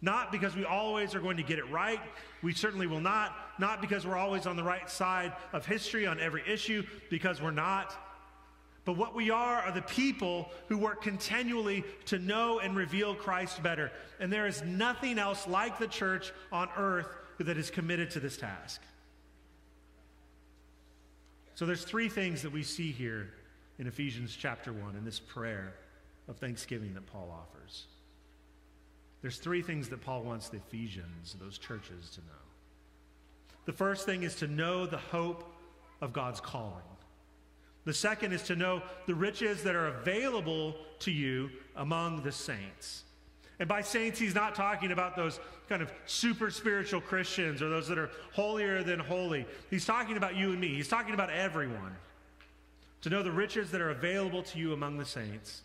Not 0.00 0.32
because 0.32 0.56
we 0.56 0.64
always 0.64 1.14
are 1.14 1.20
going 1.20 1.36
to 1.36 1.42
get 1.42 1.58
it 1.58 1.68
right. 1.70 2.00
We 2.42 2.54
certainly 2.54 2.86
will 2.86 3.00
not. 3.00 3.36
Not 3.58 3.82
because 3.82 4.06
we're 4.06 4.16
always 4.16 4.46
on 4.46 4.56
the 4.56 4.62
right 4.62 4.88
side 4.88 5.34
of 5.52 5.66
history 5.66 6.06
on 6.06 6.18
every 6.18 6.44
issue, 6.48 6.84
because 7.10 7.42
we're 7.42 7.50
not. 7.50 7.94
But 8.88 8.96
what 8.96 9.14
we 9.14 9.28
are 9.28 9.60
are 9.60 9.70
the 9.70 9.82
people 9.82 10.48
who 10.68 10.78
work 10.78 11.02
continually 11.02 11.84
to 12.06 12.18
know 12.18 12.60
and 12.60 12.74
reveal 12.74 13.14
Christ 13.14 13.62
better. 13.62 13.92
And 14.18 14.32
there 14.32 14.46
is 14.46 14.62
nothing 14.62 15.18
else 15.18 15.46
like 15.46 15.78
the 15.78 15.86
church 15.86 16.32
on 16.50 16.70
earth 16.74 17.06
that 17.36 17.58
is 17.58 17.68
committed 17.68 18.08
to 18.12 18.20
this 18.20 18.38
task. 18.38 18.80
So 21.54 21.66
there's 21.66 21.84
three 21.84 22.08
things 22.08 22.40
that 22.40 22.50
we 22.50 22.62
see 22.62 22.90
here 22.90 23.28
in 23.78 23.86
Ephesians 23.86 24.34
chapter 24.34 24.72
1 24.72 24.96
in 24.96 25.04
this 25.04 25.20
prayer 25.20 25.74
of 26.26 26.38
thanksgiving 26.38 26.94
that 26.94 27.04
Paul 27.12 27.30
offers. 27.30 27.88
There's 29.20 29.36
three 29.36 29.60
things 29.60 29.90
that 29.90 30.00
Paul 30.00 30.22
wants 30.22 30.48
the 30.48 30.62
Ephesians, 30.66 31.36
those 31.38 31.58
churches, 31.58 32.08
to 32.14 32.20
know. 32.20 32.40
The 33.66 33.72
first 33.74 34.06
thing 34.06 34.22
is 34.22 34.36
to 34.36 34.46
know 34.46 34.86
the 34.86 34.96
hope 34.96 35.44
of 36.00 36.14
God's 36.14 36.40
calling. 36.40 36.84
The 37.88 37.94
second 37.94 38.34
is 38.34 38.42
to 38.42 38.54
know 38.54 38.82
the 39.06 39.14
riches 39.14 39.62
that 39.62 39.74
are 39.74 39.86
available 39.86 40.76
to 40.98 41.10
you 41.10 41.48
among 41.74 42.22
the 42.22 42.30
saints. 42.30 43.04
And 43.60 43.66
by 43.66 43.80
saints, 43.80 44.18
he's 44.18 44.34
not 44.34 44.54
talking 44.54 44.92
about 44.92 45.16
those 45.16 45.40
kind 45.70 45.80
of 45.80 45.90
super 46.04 46.50
spiritual 46.50 47.00
Christians 47.00 47.62
or 47.62 47.70
those 47.70 47.88
that 47.88 47.96
are 47.96 48.10
holier 48.34 48.82
than 48.82 48.98
holy. 48.98 49.46
He's 49.70 49.86
talking 49.86 50.18
about 50.18 50.36
you 50.36 50.50
and 50.50 50.60
me. 50.60 50.74
He's 50.74 50.88
talking 50.88 51.14
about 51.14 51.30
everyone. 51.30 51.96
To 53.00 53.08
know 53.08 53.22
the 53.22 53.32
riches 53.32 53.70
that 53.70 53.80
are 53.80 53.88
available 53.88 54.42
to 54.42 54.58
you 54.58 54.74
among 54.74 54.98
the 54.98 55.06
saints 55.06 55.62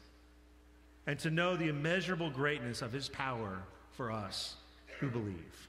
and 1.06 1.20
to 1.20 1.30
know 1.30 1.58
the 1.58 1.68
immeasurable 1.68 2.30
greatness 2.30 2.82
of 2.82 2.94
his 2.94 3.10
power 3.10 3.64
for 3.98 4.14
us 4.14 4.56
who 5.02 5.10
believe. 5.10 5.68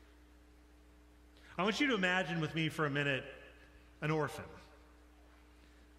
I 1.58 1.64
want 1.64 1.80
you 1.80 1.88
to 1.88 1.94
imagine 1.94 2.40
with 2.40 2.54
me 2.54 2.68
for 2.68 2.86
a 2.86 2.90
minute 2.90 3.24
an 4.02 4.12
orphan 4.12 4.44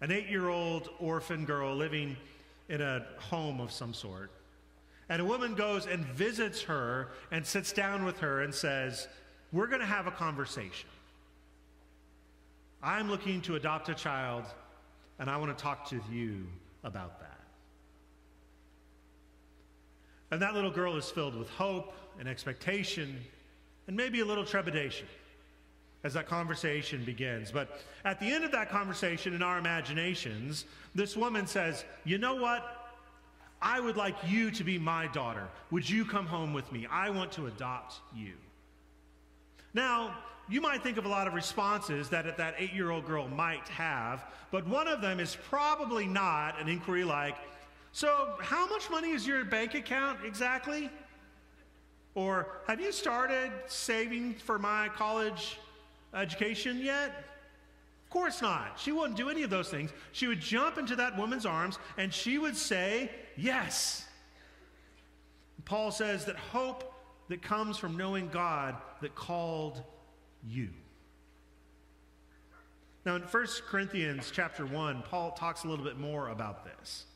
an 0.00 0.10
eight 0.10 0.28
year 0.28 0.48
old 0.48 0.90
orphan 0.98 1.44
girl 1.44 1.74
living 1.74 2.16
in 2.68 2.80
a 2.80 3.04
home 3.18 3.60
of 3.60 3.70
some 3.70 3.94
sort. 3.94 4.30
And 5.08 5.22
a 5.22 5.24
woman 5.24 5.54
goes 5.54 5.86
and 5.86 6.04
visits 6.04 6.62
her 6.62 7.08
and 7.30 7.46
sits 7.46 7.72
down 7.72 8.04
with 8.04 8.18
her 8.18 8.42
and 8.42 8.54
says, 8.54 9.06
We're 9.52 9.68
going 9.68 9.80
to 9.80 9.86
have 9.86 10.06
a 10.06 10.10
conversation. 10.10 10.88
I'm 12.82 13.10
looking 13.10 13.40
to 13.42 13.54
adopt 13.56 13.88
a 13.88 13.94
child, 13.94 14.44
and 15.18 15.30
I 15.30 15.36
want 15.36 15.56
to 15.56 15.62
talk 15.62 15.88
to 15.90 16.00
you 16.10 16.46
about 16.84 17.20
that. 17.20 17.40
And 20.30 20.42
that 20.42 20.54
little 20.54 20.70
girl 20.70 20.96
is 20.96 21.08
filled 21.08 21.36
with 21.36 21.48
hope 21.50 21.94
and 22.18 22.28
expectation 22.28 23.16
and 23.86 23.96
maybe 23.96 24.20
a 24.20 24.24
little 24.24 24.44
trepidation 24.44 25.06
as 26.04 26.14
that 26.14 26.26
conversation 26.28 27.04
begins. 27.04 27.50
But 27.50 27.80
at 28.04 28.20
the 28.20 28.26
end 28.26 28.44
of 28.44 28.52
that 28.52 28.70
conversation, 28.70 29.34
in 29.34 29.42
our 29.42 29.58
imaginations, 29.58 30.64
this 30.94 31.16
woman 31.16 31.46
says, 31.46 31.84
You 32.04 32.18
know 32.18 32.36
what? 32.36 32.72
I 33.60 33.80
would 33.80 33.96
like 33.96 34.16
you 34.26 34.50
to 34.52 34.64
be 34.64 34.78
my 34.78 35.06
daughter. 35.08 35.48
Would 35.70 35.88
you 35.88 36.04
come 36.04 36.26
home 36.26 36.52
with 36.52 36.70
me? 36.70 36.86
I 36.90 37.10
want 37.10 37.32
to 37.32 37.46
adopt 37.46 38.00
you. 38.14 38.34
Now, 39.72 40.14
you 40.48 40.60
might 40.60 40.82
think 40.82 40.98
of 40.98 41.06
a 41.06 41.08
lot 41.08 41.26
of 41.26 41.34
responses 41.34 42.08
that 42.10 42.36
that 42.36 42.54
eight 42.58 42.72
year 42.72 42.90
old 42.90 43.06
girl 43.06 43.28
might 43.28 43.66
have, 43.68 44.26
but 44.50 44.66
one 44.66 44.86
of 44.86 45.00
them 45.00 45.18
is 45.18 45.36
probably 45.48 46.06
not 46.06 46.60
an 46.60 46.68
inquiry 46.68 47.04
like, 47.04 47.36
So, 47.92 48.34
how 48.40 48.68
much 48.68 48.90
money 48.90 49.10
is 49.10 49.26
your 49.26 49.44
bank 49.44 49.74
account 49.74 50.20
exactly? 50.24 50.90
Or 52.14 52.48
have 52.66 52.80
you 52.80 52.92
started 52.92 53.50
saving 53.66 54.34
for 54.34 54.58
my 54.58 54.88
college 54.90 55.58
education 56.16 56.80
yet? 56.80 57.24
Of 58.04 58.10
course 58.10 58.40
not. 58.40 58.78
She 58.78 58.92
wouldn't 58.92 59.16
do 59.16 59.28
any 59.28 59.42
of 59.42 59.50
those 59.50 59.68
things. 59.68 59.90
She 60.12 60.26
would 60.26 60.40
jump 60.40 60.78
into 60.78 60.96
that 60.96 61.16
woman's 61.18 61.46
arms 61.46 61.78
and 61.96 62.12
she 62.12 62.38
would 62.38 62.56
say, 62.56 63.10
Yes. 63.36 64.04
Paul 65.64 65.90
says 65.90 66.24
that 66.26 66.36
hope 66.36 66.94
that 67.28 67.42
comes 67.42 67.76
from 67.76 67.96
knowing 67.96 68.28
God 68.28 68.76
that 69.02 69.14
called 69.14 69.82
you. 70.46 70.68
Now 73.04 73.16
in 73.16 73.22
1 73.22 73.46
Corinthians 73.68 74.30
chapter 74.32 74.64
1, 74.64 75.02
Paul 75.02 75.32
talks 75.32 75.64
a 75.64 75.68
little 75.68 75.84
bit 75.84 75.98
more 75.98 76.28
about 76.28 76.64
this. 76.64 77.06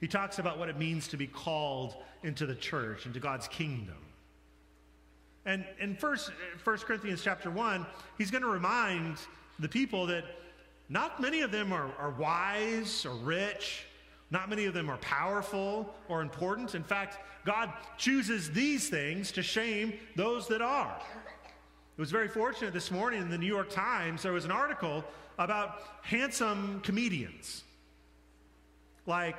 He 0.00 0.08
talks 0.08 0.38
about 0.38 0.58
what 0.58 0.68
it 0.68 0.78
means 0.78 1.08
to 1.08 1.16
be 1.16 1.26
called 1.26 1.96
into 2.22 2.46
the 2.46 2.54
church, 2.54 3.06
into 3.06 3.20
God's 3.20 3.48
kingdom. 3.48 3.96
And 5.46 5.64
in 5.78 5.94
1, 5.94 6.18
1 6.62 6.78
Corinthians 6.78 7.22
chapter 7.22 7.50
1, 7.50 7.86
he's 8.16 8.30
going 8.30 8.42
to 8.42 8.48
remind 8.48 9.18
the 9.58 9.68
people 9.68 10.06
that 10.06 10.24
not 10.88 11.20
many 11.20 11.40
of 11.40 11.50
them 11.50 11.72
are, 11.72 11.90
are 11.98 12.10
wise 12.10 13.06
or 13.06 13.14
rich. 13.16 13.84
Not 14.30 14.48
many 14.48 14.64
of 14.64 14.74
them 14.74 14.90
are 14.90 14.96
powerful 14.98 15.94
or 16.08 16.22
important. 16.22 16.74
In 16.74 16.82
fact, 16.82 17.18
God 17.44 17.72
chooses 17.98 18.50
these 18.50 18.88
things 18.88 19.30
to 19.32 19.42
shame 19.42 19.94
those 20.16 20.48
that 20.48 20.62
are. 20.62 20.96
It 21.96 22.00
was 22.00 22.10
very 22.10 22.28
fortunate 22.28 22.72
this 22.72 22.90
morning 22.90 23.20
in 23.20 23.30
the 23.30 23.38
New 23.38 23.46
York 23.46 23.70
Times, 23.70 24.22
there 24.22 24.32
was 24.32 24.44
an 24.44 24.50
article 24.50 25.04
about 25.38 25.82
handsome 26.02 26.80
comedians 26.80 27.64
like 29.06 29.36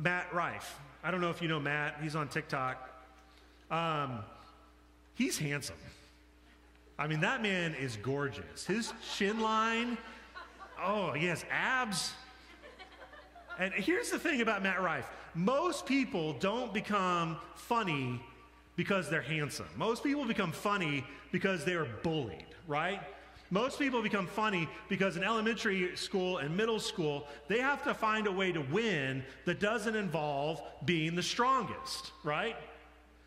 Matt 0.00 0.32
Rife. 0.34 0.78
I 1.02 1.10
don't 1.10 1.20
know 1.20 1.30
if 1.30 1.40
you 1.40 1.48
know 1.48 1.60
Matt, 1.60 1.96
he's 2.02 2.16
on 2.16 2.28
TikTok. 2.28 2.90
Um, 3.70 4.20
he's 5.14 5.38
handsome. 5.38 5.76
I 6.98 7.06
mean, 7.06 7.20
that 7.20 7.42
man 7.42 7.74
is 7.74 7.96
gorgeous. 7.96 8.66
His 8.66 8.92
chin 9.16 9.40
line, 9.40 9.98
oh, 10.80 11.12
he 11.12 11.26
has 11.26 11.44
abs. 11.50 12.12
And 13.58 13.72
here's 13.74 14.10
the 14.10 14.18
thing 14.18 14.40
about 14.40 14.62
Matt 14.62 14.80
Rife 14.82 15.08
most 15.34 15.86
people 15.86 16.34
don't 16.34 16.72
become 16.72 17.36
funny 17.56 18.20
because 18.76 19.10
they're 19.10 19.22
handsome. 19.22 19.66
Most 19.76 20.02
people 20.02 20.24
become 20.24 20.52
funny 20.52 21.04
because 21.32 21.64
they 21.64 21.74
are 21.74 21.86
bullied, 22.02 22.46
right? 22.68 23.00
Most 23.50 23.78
people 23.78 24.02
become 24.02 24.26
funny 24.26 24.68
because 24.88 25.16
in 25.16 25.22
elementary 25.22 25.94
school 25.96 26.38
and 26.38 26.56
middle 26.56 26.80
school, 26.80 27.26
they 27.46 27.58
have 27.58 27.84
to 27.84 27.94
find 27.94 28.26
a 28.26 28.32
way 28.32 28.52
to 28.52 28.60
win 28.60 29.22
that 29.44 29.60
doesn't 29.60 29.94
involve 29.94 30.62
being 30.84 31.14
the 31.14 31.22
strongest, 31.22 32.12
right? 32.24 32.56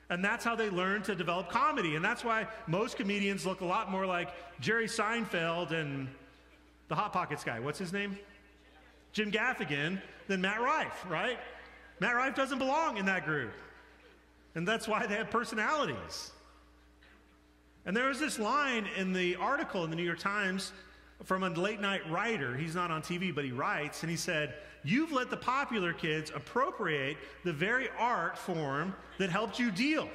And 0.09 0.23
that's 0.23 0.45
how 0.45 0.55
they 0.55 0.69
learn 0.69 1.01
to 1.03 1.15
develop 1.15 1.49
comedy. 1.49 1.95
And 1.95 2.03
that's 2.03 2.23
why 2.23 2.47
most 2.65 2.95
comedians 2.95 3.45
look 3.45 3.61
a 3.61 3.65
lot 3.65 3.91
more 3.91 4.05
like 4.05 4.29
Jerry 4.59 4.87
Seinfeld 4.87 5.71
and 5.71 6.07
the 6.87 6.95
Hot 6.95 7.11
Pockets 7.11 7.43
guy. 7.43 7.59
What's 7.59 7.79
his 7.79 7.91
name? 7.91 8.17
Jim 9.11 9.31
Gaffigan 9.31 10.01
than 10.27 10.41
Matt 10.41 10.61
Rife, 10.61 11.05
right? 11.09 11.37
Matt 11.99 12.15
Rife 12.15 12.35
doesn't 12.35 12.59
belong 12.59 12.97
in 12.97 13.05
that 13.07 13.25
group. 13.25 13.51
And 14.55 14.67
that's 14.67 14.87
why 14.87 15.05
they 15.05 15.15
have 15.15 15.29
personalities. 15.29 16.31
And 17.85 17.95
there 17.95 18.07
was 18.07 18.19
this 18.19 18.39
line 18.39 18.87
in 18.97 19.13
the 19.13 19.35
article 19.37 19.83
in 19.83 19.89
the 19.89 19.95
New 19.95 20.03
York 20.03 20.19
Times 20.19 20.71
from 21.23 21.43
a 21.43 21.49
late 21.49 21.81
night 21.81 22.09
writer. 22.09 22.55
He's 22.55 22.75
not 22.75 22.91
on 22.91 23.01
TV, 23.01 23.33
but 23.33 23.43
he 23.43 23.51
writes, 23.51 24.03
and 24.03 24.09
he 24.09 24.17
said, 24.17 24.55
You've 24.83 25.11
let 25.11 25.29
the 25.29 25.37
popular 25.37 25.91
kids 25.91 26.31
appropriate 26.33 27.17
the 27.43 27.51
very 27.51 27.89
art 27.97 28.37
form 28.37 28.95
that 29.17 29.29
helped 29.29 29.59
you 29.59 29.71
deal. 29.71 30.07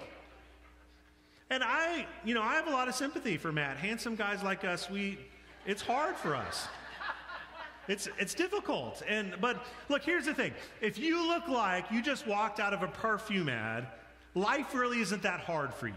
And 1.50 1.62
I, 1.62 2.06
you 2.25 2.32
know, 2.32 2.40
I 2.40 2.54
have 2.54 2.68
a 2.68 2.71
lot 2.71 2.88
of 2.88 2.94
sympathy 2.94 3.37
for 3.37 3.52
Matt. 3.52 3.76
Handsome 3.76 4.14
guys 4.14 4.42
like 4.42 4.64
us, 4.64 4.88
we, 4.88 5.18
it's 5.66 5.82
hard 5.82 6.16
for 6.16 6.35
us. 6.35 6.68
It's, 7.88 8.09
it's 8.18 8.32
difficult. 8.32 9.02
And, 9.09 9.35
but 9.40 9.66
look, 9.88 10.02
here's 10.02 10.26
the 10.26 10.35
thing. 10.35 10.54
If 10.80 10.99
you 10.99 11.26
look 11.26 11.49
like 11.49 11.90
you 11.90 12.00
just 12.00 12.26
walked 12.26 12.61
out 12.61 12.73
of 12.73 12.82
a 12.82 12.88
perfume 12.88 13.49
ad, 13.49 13.88
life 14.35 14.73
really 14.75 15.00
isn't 15.00 15.23
that 15.23 15.40
hard 15.40 15.75
for 15.75 15.88
you. 15.88 15.94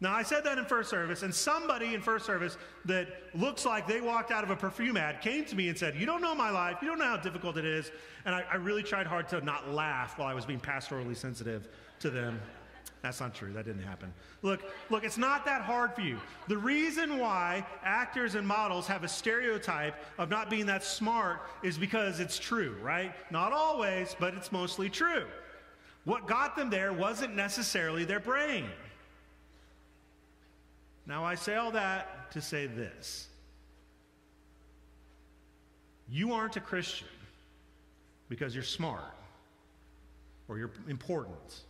Now, 0.00 0.12
I 0.12 0.22
said 0.22 0.44
that 0.44 0.58
in 0.58 0.64
first 0.64 0.90
service, 0.90 1.22
and 1.22 1.34
somebody 1.34 1.94
in 1.94 2.02
first 2.02 2.26
service 2.26 2.58
that 2.84 3.08
looks 3.34 3.64
like 3.64 3.86
they 3.86 4.00
walked 4.00 4.30
out 4.30 4.44
of 4.44 4.50
a 4.50 4.56
perfume 4.56 4.96
ad 4.96 5.20
came 5.22 5.44
to 5.46 5.56
me 5.56 5.68
and 5.68 5.78
said, 5.78 5.94
You 5.96 6.04
don't 6.04 6.20
know 6.20 6.34
my 6.34 6.50
life. 6.50 6.78
You 6.82 6.88
don't 6.88 6.98
know 6.98 7.04
how 7.04 7.16
difficult 7.16 7.56
it 7.56 7.64
is. 7.64 7.90
And 8.24 8.34
I, 8.34 8.44
I 8.52 8.56
really 8.56 8.82
tried 8.82 9.06
hard 9.06 9.28
to 9.28 9.40
not 9.40 9.70
laugh 9.70 10.18
while 10.18 10.28
I 10.28 10.34
was 10.34 10.44
being 10.44 10.60
pastorally 10.60 11.16
sensitive 11.16 11.68
to 12.00 12.10
them. 12.10 12.40
That's 13.02 13.20
not 13.20 13.34
true. 13.34 13.52
That 13.52 13.66
didn't 13.66 13.82
happen. 13.82 14.12
Look, 14.40 14.62
look, 14.88 15.04
it's 15.04 15.18
not 15.18 15.44
that 15.44 15.60
hard 15.60 15.94
for 15.94 16.00
you. 16.00 16.18
The 16.48 16.56
reason 16.56 17.18
why 17.18 17.66
actors 17.84 18.34
and 18.34 18.48
models 18.48 18.86
have 18.86 19.04
a 19.04 19.08
stereotype 19.08 19.94
of 20.16 20.30
not 20.30 20.48
being 20.48 20.64
that 20.66 20.82
smart 20.82 21.42
is 21.62 21.76
because 21.76 22.18
it's 22.18 22.38
true, 22.38 22.76
right? 22.82 23.12
Not 23.30 23.52
always, 23.52 24.16
but 24.18 24.32
it's 24.32 24.50
mostly 24.50 24.88
true. 24.88 25.26
What 26.04 26.26
got 26.26 26.56
them 26.56 26.70
there 26.70 26.94
wasn't 26.94 27.36
necessarily 27.36 28.04
their 28.04 28.20
brain. 28.20 28.64
Now, 31.06 31.24
I 31.24 31.34
say 31.34 31.56
all 31.56 31.72
that 31.72 32.30
to 32.32 32.40
say 32.40 32.66
this 32.66 33.28
you 36.08 36.32
aren't 36.32 36.56
a 36.56 36.60
Christian 36.60 37.08
because 38.28 38.54
you're 38.54 38.64
smart 38.64 39.14
or 40.48 40.58
you're 40.58 40.70
important 40.88 41.62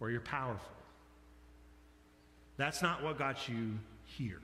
or 0.00 0.10
you're 0.10 0.20
powerful. 0.20 0.72
That's 2.56 2.82
not 2.82 3.02
what 3.02 3.18
got 3.18 3.48
you 3.48 3.78
here. 4.04 4.40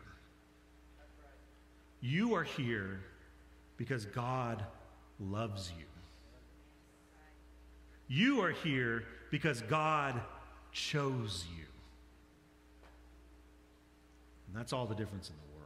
You 2.01 2.35
are 2.35 2.45
here 2.45 3.01
because 3.77 4.07
God 4.07 4.65
loves 5.21 5.73
you. 5.79 5.85
You 8.09 8.43
are 8.43 8.51
here 8.51 9.05
because 9.31 9.63
God 9.63 10.21
chose 10.73 11.45
you. 11.57 11.65
And 14.53 14.61
that's 14.61 14.75
all 14.75 14.85
the 14.85 14.95
difference 14.95 15.31
in 15.31 15.35
the 15.37 15.57
world. 15.57 15.63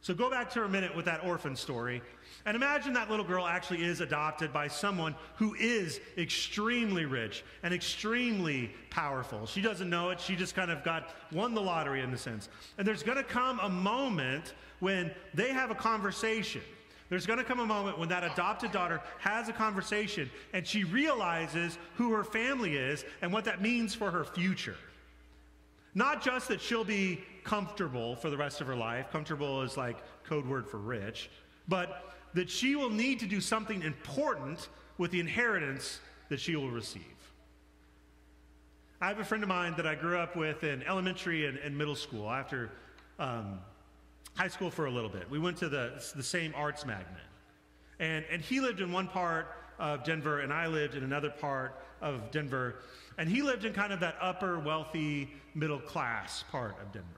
So 0.00 0.14
go 0.14 0.30
back 0.30 0.50
to 0.54 0.64
a 0.64 0.68
minute 0.68 0.96
with 0.96 1.04
that 1.04 1.22
orphan 1.22 1.54
story. 1.54 2.00
And 2.46 2.56
imagine 2.56 2.94
that 2.94 3.10
little 3.10 3.26
girl 3.26 3.46
actually 3.46 3.84
is 3.84 4.00
adopted 4.00 4.50
by 4.50 4.68
someone 4.68 5.14
who 5.36 5.54
is 5.54 6.00
extremely 6.16 7.04
rich 7.04 7.44
and 7.62 7.74
extremely 7.74 8.72
powerful. 8.88 9.46
She 9.46 9.60
doesn't 9.60 9.90
know 9.90 10.08
it. 10.08 10.18
She 10.18 10.34
just 10.34 10.54
kind 10.54 10.70
of 10.70 10.82
got 10.82 11.14
won 11.30 11.54
the 11.54 11.60
lottery 11.60 12.00
in 12.00 12.12
a 12.12 12.16
sense. 12.16 12.48
And 12.78 12.88
there's 12.88 13.02
going 13.02 13.18
to 13.18 13.22
come 13.22 13.60
a 13.60 13.68
moment 13.68 14.54
when 14.80 15.12
they 15.34 15.50
have 15.50 15.70
a 15.70 15.74
conversation. 15.74 16.62
There's 17.10 17.26
going 17.26 17.38
to 17.38 17.44
come 17.44 17.60
a 17.60 17.66
moment 17.66 17.98
when 17.98 18.08
that 18.08 18.24
adopted 18.24 18.72
daughter 18.72 19.02
has 19.18 19.50
a 19.50 19.52
conversation 19.52 20.30
and 20.54 20.66
she 20.66 20.84
realizes 20.84 21.76
who 21.96 22.12
her 22.12 22.24
family 22.24 22.76
is 22.76 23.04
and 23.20 23.30
what 23.30 23.44
that 23.44 23.60
means 23.60 23.94
for 23.94 24.10
her 24.10 24.24
future. 24.24 24.76
Not 25.94 26.22
just 26.22 26.48
that 26.48 26.60
she'll 26.60 26.84
be 26.84 27.22
comfortable 27.44 28.16
for 28.16 28.30
the 28.30 28.36
rest 28.36 28.60
of 28.60 28.66
her 28.66 28.76
life, 28.76 29.10
comfortable 29.10 29.62
is 29.62 29.76
like 29.76 29.98
code 30.24 30.46
word 30.46 30.66
for 30.68 30.78
rich, 30.78 31.30
but 31.68 32.14
that 32.34 32.48
she 32.48 32.76
will 32.76 32.90
need 32.90 33.20
to 33.20 33.26
do 33.26 33.40
something 33.40 33.82
important 33.82 34.68
with 34.98 35.10
the 35.10 35.20
inheritance 35.20 36.00
that 36.28 36.40
she 36.40 36.56
will 36.56 36.70
receive. 36.70 37.02
I 39.00 39.08
have 39.08 39.18
a 39.18 39.24
friend 39.24 39.42
of 39.42 39.48
mine 39.48 39.74
that 39.76 39.86
I 39.86 39.96
grew 39.96 40.16
up 40.16 40.36
with 40.36 40.64
in 40.64 40.82
elementary 40.84 41.46
and, 41.46 41.58
and 41.58 41.76
middle 41.76 41.96
school 41.96 42.30
after 42.30 42.70
um, 43.18 43.58
high 44.34 44.48
school 44.48 44.70
for 44.70 44.86
a 44.86 44.90
little 44.90 45.10
bit. 45.10 45.28
We 45.28 45.38
went 45.38 45.56
to 45.58 45.68
the, 45.68 46.02
the 46.14 46.22
same 46.22 46.54
arts 46.56 46.86
magnet. 46.86 47.08
And, 47.98 48.24
and 48.30 48.40
he 48.40 48.60
lived 48.60 48.80
in 48.80 48.92
one 48.92 49.08
part 49.08 49.48
of 49.78 50.04
Denver, 50.04 50.40
and 50.40 50.52
I 50.52 50.68
lived 50.68 50.94
in 50.94 51.02
another 51.02 51.30
part 51.30 51.80
of 52.00 52.30
Denver. 52.30 52.76
And 53.18 53.28
he 53.28 53.42
lived 53.42 53.64
in 53.64 53.72
kind 53.72 53.92
of 53.92 54.00
that 54.00 54.16
upper, 54.20 54.58
wealthy, 54.58 55.32
middle 55.54 55.80
class 55.80 56.44
part 56.50 56.76
of 56.80 56.92
Denver. 56.92 57.08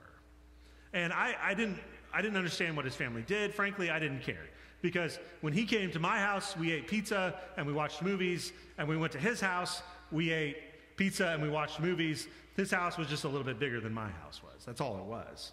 And 0.93 1.11
I, 1.11 1.35
I, 1.41 1.53
didn't, 1.53 1.79
I 2.13 2.21
didn't 2.21 2.37
understand 2.37 2.75
what 2.75 2.85
his 2.85 2.95
family 2.95 3.23
did. 3.23 3.53
Frankly, 3.53 3.89
I 3.89 3.99
didn't 3.99 4.21
care. 4.21 4.45
Because 4.81 5.19
when 5.41 5.53
he 5.53 5.65
came 5.65 5.91
to 5.91 5.99
my 5.99 6.19
house, 6.19 6.55
we 6.55 6.71
ate 6.71 6.87
pizza 6.87 7.39
and 7.57 7.65
we 7.65 7.73
watched 7.73 8.01
movies. 8.01 8.53
And 8.77 8.87
we 8.87 8.97
went 8.97 9.13
to 9.13 9.19
his 9.19 9.41
house, 9.41 9.81
we 10.11 10.31
ate 10.31 10.57
pizza 10.95 11.27
and 11.27 11.41
we 11.41 11.49
watched 11.49 11.79
movies. 11.79 12.27
His 12.55 12.71
house 12.71 12.97
was 12.97 13.07
just 13.07 13.23
a 13.23 13.27
little 13.27 13.43
bit 13.43 13.59
bigger 13.59 13.81
than 13.81 13.93
my 13.93 14.09
house 14.09 14.41
was. 14.43 14.63
That's 14.65 14.81
all 14.81 14.97
it 14.97 15.05
was. 15.05 15.51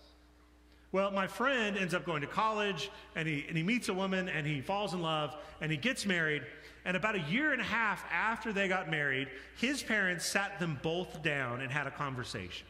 Well, 0.93 1.11
my 1.11 1.27
friend 1.27 1.77
ends 1.79 1.95
up 1.95 2.05
going 2.05 2.21
to 2.21 2.27
college 2.27 2.91
and 3.17 3.27
he, 3.27 3.47
and 3.49 3.57
he 3.57 3.63
meets 3.63 3.89
a 3.89 3.95
woman 3.95 4.29
and 4.29 4.47
he 4.47 4.61
falls 4.61 4.93
in 4.93 5.01
love 5.01 5.35
and 5.61 5.73
he 5.73 5.79
gets 5.79 6.05
married 6.05 6.43
and 6.85 6.97
about 6.97 7.15
a 7.15 7.21
year 7.21 7.53
and 7.53 7.61
a 7.61 7.65
half 7.65 8.05
after 8.13 8.53
they 8.53 8.67
got 8.67 8.91
married, 8.91 9.29
his 9.57 9.83
parents 9.83 10.27
sat 10.27 10.59
them 10.59 10.79
both 10.83 11.23
down 11.23 11.61
and 11.61 11.71
had 11.71 11.87
a 11.87 11.91
conversation. 11.91 12.67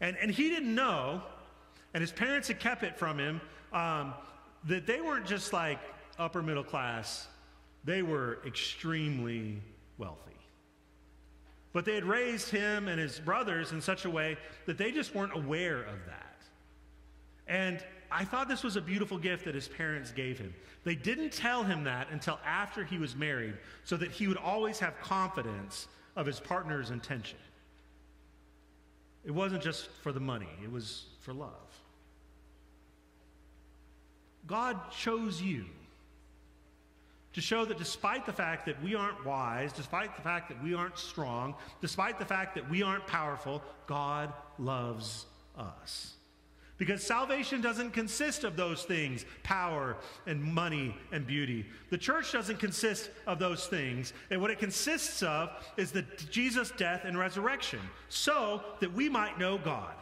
And, 0.00 0.16
and 0.20 0.30
he 0.30 0.48
didn't 0.50 0.74
know, 0.74 1.22
and 1.94 2.00
his 2.00 2.12
parents 2.12 2.48
had 2.48 2.60
kept 2.60 2.82
it 2.82 2.96
from 2.96 3.18
him, 3.18 3.40
um, 3.72 4.14
that 4.64 4.86
they 4.86 5.00
weren't 5.00 5.26
just 5.26 5.52
like 5.52 5.80
upper 6.18 6.42
middle 6.42 6.64
class, 6.64 7.26
they 7.84 8.02
were 8.02 8.38
extremely 8.46 9.60
wealthy. 9.98 10.18
But 11.72 11.84
they 11.84 11.94
had 11.94 12.04
raised 12.04 12.50
him 12.50 12.86
and 12.86 13.00
his 13.00 13.18
brothers 13.18 13.72
in 13.72 13.80
such 13.80 14.04
a 14.04 14.10
way 14.10 14.36
that 14.66 14.78
they 14.78 14.92
just 14.92 15.14
weren't 15.14 15.34
aware 15.34 15.82
of 15.82 16.04
that. 16.06 16.31
And 17.46 17.84
I 18.10 18.24
thought 18.24 18.48
this 18.48 18.62
was 18.62 18.76
a 18.76 18.80
beautiful 18.80 19.18
gift 19.18 19.44
that 19.46 19.54
his 19.54 19.68
parents 19.68 20.12
gave 20.12 20.38
him. 20.38 20.54
They 20.84 20.94
didn't 20.94 21.32
tell 21.32 21.62
him 21.62 21.84
that 21.84 22.08
until 22.10 22.38
after 22.44 22.84
he 22.84 22.98
was 22.98 23.16
married 23.16 23.54
so 23.84 23.96
that 23.96 24.10
he 24.10 24.28
would 24.28 24.36
always 24.36 24.78
have 24.80 25.00
confidence 25.00 25.88
of 26.14 26.26
his 26.26 26.38
partner's 26.38 26.90
intention. 26.90 27.38
It 29.24 29.30
wasn't 29.30 29.62
just 29.62 29.88
for 30.02 30.12
the 30.12 30.20
money, 30.20 30.48
it 30.62 30.70
was 30.70 31.04
for 31.20 31.32
love. 31.32 31.50
God 34.46 34.90
chose 34.90 35.40
you 35.40 35.64
to 37.32 37.40
show 37.40 37.64
that 37.64 37.78
despite 37.78 38.26
the 38.26 38.32
fact 38.32 38.66
that 38.66 38.82
we 38.82 38.94
aren't 38.94 39.24
wise, 39.24 39.72
despite 39.72 40.16
the 40.16 40.22
fact 40.22 40.48
that 40.48 40.62
we 40.62 40.74
aren't 40.74 40.98
strong, 40.98 41.54
despite 41.80 42.18
the 42.18 42.24
fact 42.24 42.54
that 42.56 42.68
we 42.68 42.82
aren't 42.82 43.06
powerful, 43.06 43.62
God 43.86 44.32
loves 44.58 45.24
us. 45.56 46.14
Because 46.82 47.04
salvation 47.04 47.60
doesn't 47.60 47.92
consist 47.92 48.42
of 48.42 48.56
those 48.56 48.82
things 48.82 49.24
power 49.44 49.96
and 50.26 50.42
money 50.42 50.96
and 51.12 51.24
beauty. 51.24 51.64
The 51.90 51.96
church 51.96 52.32
doesn't 52.32 52.58
consist 52.58 53.08
of 53.24 53.38
those 53.38 53.68
things. 53.68 54.12
And 54.30 54.40
what 54.40 54.50
it 54.50 54.58
consists 54.58 55.22
of 55.22 55.50
is 55.76 55.92
the 55.92 56.04
Jesus' 56.28 56.72
death 56.76 57.02
and 57.04 57.16
resurrection, 57.16 57.78
so 58.08 58.64
that 58.80 58.92
we 58.92 59.08
might 59.08 59.38
know 59.38 59.58
God. 59.58 59.94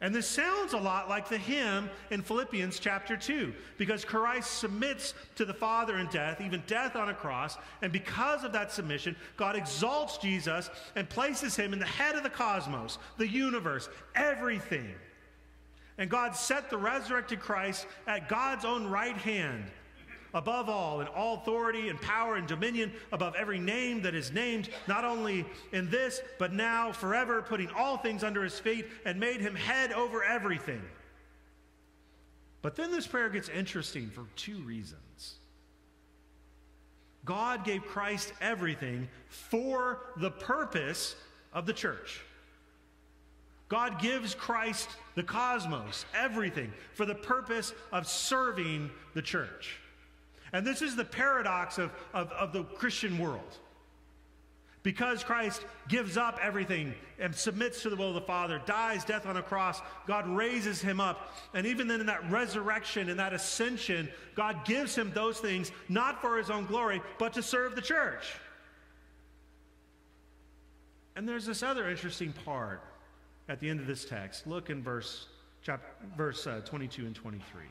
And 0.00 0.14
this 0.14 0.26
sounds 0.26 0.72
a 0.72 0.78
lot 0.78 1.10
like 1.10 1.28
the 1.28 1.36
hymn 1.36 1.90
in 2.10 2.22
Philippians 2.22 2.78
chapter 2.78 3.14
2, 3.14 3.52
because 3.76 4.06
Christ 4.06 4.58
submits 4.58 5.12
to 5.34 5.44
the 5.44 5.52
Father 5.52 5.98
in 5.98 6.06
death, 6.06 6.40
even 6.40 6.62
death 6.66 6.96
on 6.96 7.10
a 7.10 7.14
cross. 7.14 7.58
And 7.82 7.92
because 7.92 8.44
of 8.44 8.52
that 8.52 8.72
submission, 8.72 9.14
God 9.36 9.56
exalts 9.56 10.16
Jesus 10.16 10.70
and 10.96 11.06
places 11.06 11.54
him 11.54 11.74
in 11.74 11.80
the 11.80 11.84
head 11.84 12.16
of 12.16 12.22
the 12.22 12.30
cosmos, 12.30 12.96
the 13.18 13.28
universe, 13.28 13.90
everything. 14.14 14.94
And 15.98 16.08
God 16.08 16.36
set 16.36 16.70
the 16.70 16.78
resurrected 16.78 17.40
Christ 17.40 17.86
at 18.06 18.28
God's 18.28 18.64
own 18.64 18.86
right 18.86 19.16
hand 19.16 19.64
above 20.34 20.68
all, 20.68 21.00
in 21.00 21.06
all 21.08 21.36
authority 21.36 21.88
and 21.88 22.00
power 22.00 22.36
and 22.36 22.46
dominion, 22.46 22.92
above 23.12 23.34
every 23.34 23.58
name 23.58 24.02
that 24.02 24.14
is 24.14 24.32
named, 24.32 24.68
not 24.86 25.04
only 25.04 25.44
in 25.72 25.90
this, 25.90 26.20
but 26.38 26.52
now 26.52 26.92
forever, 26.92 27.42
putting 27.42 27.68
all 27.70 27.96
things 27.96 28.22
under 28.22 28.44
his 28.44 28.58
feet, 28.58 28.86
and 29.04 29.18
made 29.18 29.40
him 29.40 29.54
head 29.54 29.92
over 29.92 30.22
everything. 30.22 30.82
But 32.62 32.76
then 32.76 32.90
this 32.90 33.06
prayer 33.06 33.30
gets 33.30 33.48
interesting 33.48 34.10
for 34.10 34.26
two 34.36 34.58
reasons. 34.58 35.36
God 37.24 37.64
gave 37.64 37.84
Christ 37.84 38.32
everything 38.40 39.08
for 39.28 40.00
the 40.16 40.30
purpose 40.30 41.14
of 41.52 41.66
the 41.66 41.72
church. 41.72 42.20
God 43.68 44.00
gives 44.00 44.34
Christ 44.34 44.88
the 45.14 45.22
cosmos, 45.22 46.06
everything, 46.14 46.72
for 46.94 47.04
the 47.04 47.14
purpose 47.14 47.74
of 47.92 48.06
serving 48.06 48.90
the 49.14 49.22
church. 49.22 49.78
And 50.52 50.66
this 50.66 50.80
is 50.80 50.96
the 50.96 51.04
paradox 51.04 51.76
of, 51.76 51.90
of, 52.14 52.30
of, 52.32 52.52
the 52.54 52.64
Christian 52.64 53.18
world. 53.18 53.58
Because 54.82 55.22
Christ 55.22 55.62
gives 55.88 56.16
up 56.16 56.38
everything 56.42 56.94
and 57.18 57.34
submits 57.34 57.82
to 57.82 57.90
the 57.90 57.96
will 57.96 58.08
of 58.08 58.14
the 58.14 58.20
Father, 58.22 58.62
dies 58.64 59.04
death 59.04 59.26
on 59.26 59.36
a 59.36 59.42
cross, 59.42 59.82
God 60.06 60.26
raises 60.26 60.80
him 60.80 60.98
up. 60.98 61.34
And 61.52 61.66
even 61.66 61.88
then, 61.88 62.00
in 62.00 62.06
that 62.06 62.30
resurrection, 62.30 63.10
and 63.10 63.18
that 63.18 63.34
ascension, 63.34 64.08
God 64.34 64.64
gives 64.64 64.96
him 64.96 65.12
those 65.14 65.40
things 65.40 65.72
not 65.90 66.22
for 66.22 66.38
his 66.38 66.48
own 66.48 66.64
glory, 66.64 67.02
but 67.18 67.34
to 67.34 67.42
serve 67.42 67.74
the 67.74 67.82
church. 67.82 68.24
And 71.16 71.28
there's 71.28 71.44
this 71.44 71.62
other 71.62 71.90
interesting 71.90 72.32
part 72.44 72.80
at 73.48 73.60
the 73.60 73.68
end 73.68 73.80
of 73.80 73.86
this 73.86 74.04
text. 74.04 74.46
Look 74.46 74.70
in 74.70 74.82
verse, 74.82 75.26
chapter, 75.62 75.86
verse 76.16 76.46
uh, 76.46 76.60
22 76.64 77.06
and 77.06 77.14
23. 77.14 77.62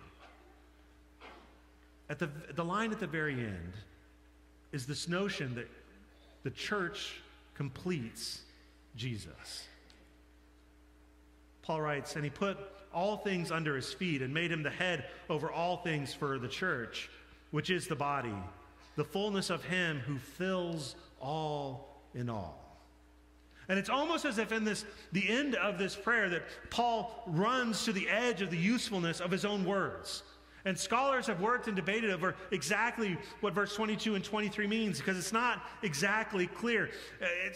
At 2.09 2.19
the, 2.19 2.29
the 2.55 2.63
line 2.63 2.91
at 2.91 2.99
the 2.99 3.07
very 3.07 3.33
end 3.33 3.73
is 4.71 4.85
this 4.85 5.07
notion 5.07 5.55
that 5.55 5.67
the 6.43 6.51
church 6.51 7.21
completes 7.53 8.41
Jesus. 8.95 9.67
Paul 11.61 11.81
writes, 11.81 12.15
and 12.15 12.23
he 12.23 12.29
put 12.29 12.57
all 12.93 13.17
things 13.17 13.51
under 13.51 13.75
his 13.75 13.93
feet 13.93 14.21
and 14.21 14.33
made 14.33 14.51
him 14.51 14.63
the 14.63 14.69
head 14.69 15.05
over 15.29 15.51
all 15.51 15.77
things 15.77 16.13
for 16.13 16.39
the 16.39 16.47
church, 16.47 17.09
which 17.51 17.69
is 17.69 17.87
the 17.87 17.95
body, 17.95 18.33
the 18.95 19.03
fullness 19.03 19.49
of 19.49 19.63
him 19.65 19.99
who 19.99 20.17
fills 20.17 20.95
all 21.19 22.01
in 22.15 22.29
all. 22.29 22.66
And 23.69 23.77
it's 23.77 23.89
almost 23.89 24.25
as 24.25 24.37
if 24.37 24.51
in 24.51 24.63
this 24.63 24.85
the 25.11 25.27
end 25.27 25.55
of 25.55 25.77
this 25.77 25.95
prayer 25.95 26.29
that 26.29 26.43
Paul 26.69 27.23
runs 27.27 27.83
to 27.85 27.93
the 27.93 28.07
edge 28.07 28.41
of 28.41 28.49
the 28.49 28.57
usefulness 28.57 29.19
of 29.19 29.31
his 29.31 29.45
own 29.45 29.65
words. 29.65 30.23
And 30.65 30.77
scholars 30.77 31.27
have 31.27 31.39
worked 31.39 31.67
and 31.67 31.77
debated 31.77 32.11
over 32.11 32.35
exactly 32.51 33.17
what 33.39 33.53
verse 33.53 33.73
22 33.73 34.15
and 34.15 34.23
23 34.23 34.67
means 34.67 34.97
because 34.97 35.17
it's 35.17 35.31
not 35.31 35.61
exactly 35.81 36.47
clear. 36.47 36.89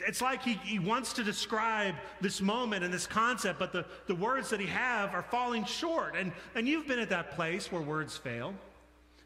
It's 0.08 0.22
like 0.22 0.42
he, 0.42 0.54
he 0.64 0.80
wants 0.80 1.12
to 1.14 1.24
describe 1.24 1.96
this 2.22 2.40
moment 2.40 2.86
and 2.86 2.94
this 2.94 3.06
concept, 3.06 3.60
but 3.60 3.74
the, 3.74 3.86
the 4.08 4.16
words 4.16 4.50
that 4.52 4.62
he 4.62 4.68
have 4.68 5.14
are 5.14 5.24
falling 5.24 5.66
short. 5.66 6.16
And, 6.16 6.32
and 6.56 6.70
you've 6.70 6.88
been 6.88 7.00
at 7.00 7.10
that 7.10 7.32
place 7.32 7.70
where 7.70 7.82
words 7.82 8.16
fail. 8.16 8.54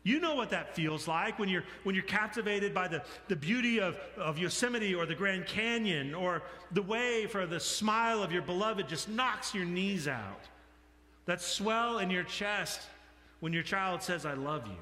You 0.06 0.20
know 0.20 0.36
what 0.36 0.52
that 0.52 0.76
feels 0.76 1.08
like 1.08 1.39
when 1.39 1.50
you're, 1.50 1.63
when 1.82 1.96
you're 1.96 2.04
captivated 2.04 2.76
by 2.76 2.88
the, 2.88 3.04
the 3.28 3.36
beauty 3.36 3.80
of, 3.80 3.98
of 4.18 4.38
Yosemite 4.38 4.94
or 4.94 5.08
the 5.08 5.15
Grand 5.15 5.48
Canyon 5.48 6.13
or 6.13 6.44
the 6.72 6.84
wave 6.84 7.36
or 7.36 7.48
the 7.48 7.60
smile 7.60 8.22
of 8.22 8.32
your 8.32 8.44
beloved 8.44 8.88
just 8.88 9.10
knocks 9.10 9.56
your 9.56 9.65
knees 9.65 10.08
out. 10.08 10.44
That 11.26 11.41
swell 11.41 11.98
in 11.98 12.12
your 12.12 12.22
chest 12.22 12.82
when 13.39 13.52
your 13.52 13.63
child 13.63 14.04
says, 14.04 14.28
I 14.28 14.36
love 14.36 14.68
you. 14.68 14.78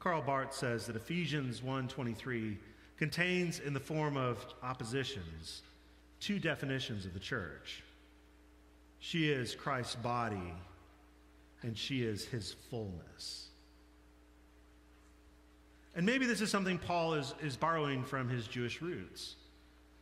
Karl 0.00 0.20
Barth 0.20 0.54
says 0.54 0.84
that 0.88 0.96
Ephesians 0.96 1.60
1.23 1.60 2.56
contains 2.96 3.60
in 3.60 3.72
the 3.72 3.78
form 3.78 4.16
of 4.16 4.44
oppositions 4.64 5.62
two 6.18 6.40
definitions 6.40 7.06
of 7.06 7.14
the 7.14 7.20
church. 7.20 7.84
She 8.98 9.30
is 9.30 9.54
Christ's 9.54 9.94
body 9.94 10.52
and 11.62 11.76
she 11.76 12.02
is 12.02 12.24
his 12.24 12.54
fullness. 12.70 13.48
And 15.94 16.06
maybe 16.06 16.26
this 16.26 16.40
is 16.40 16.50
something 16.50 16.78
Paul 16.78 17.14
is, 17.14 17.34
is 17.42 17.56
borrowing 17.56 18.04
from 18.04 18.28
his 18.28 18.46
Jewish 18.46 18.80
roots. 18.80 19.36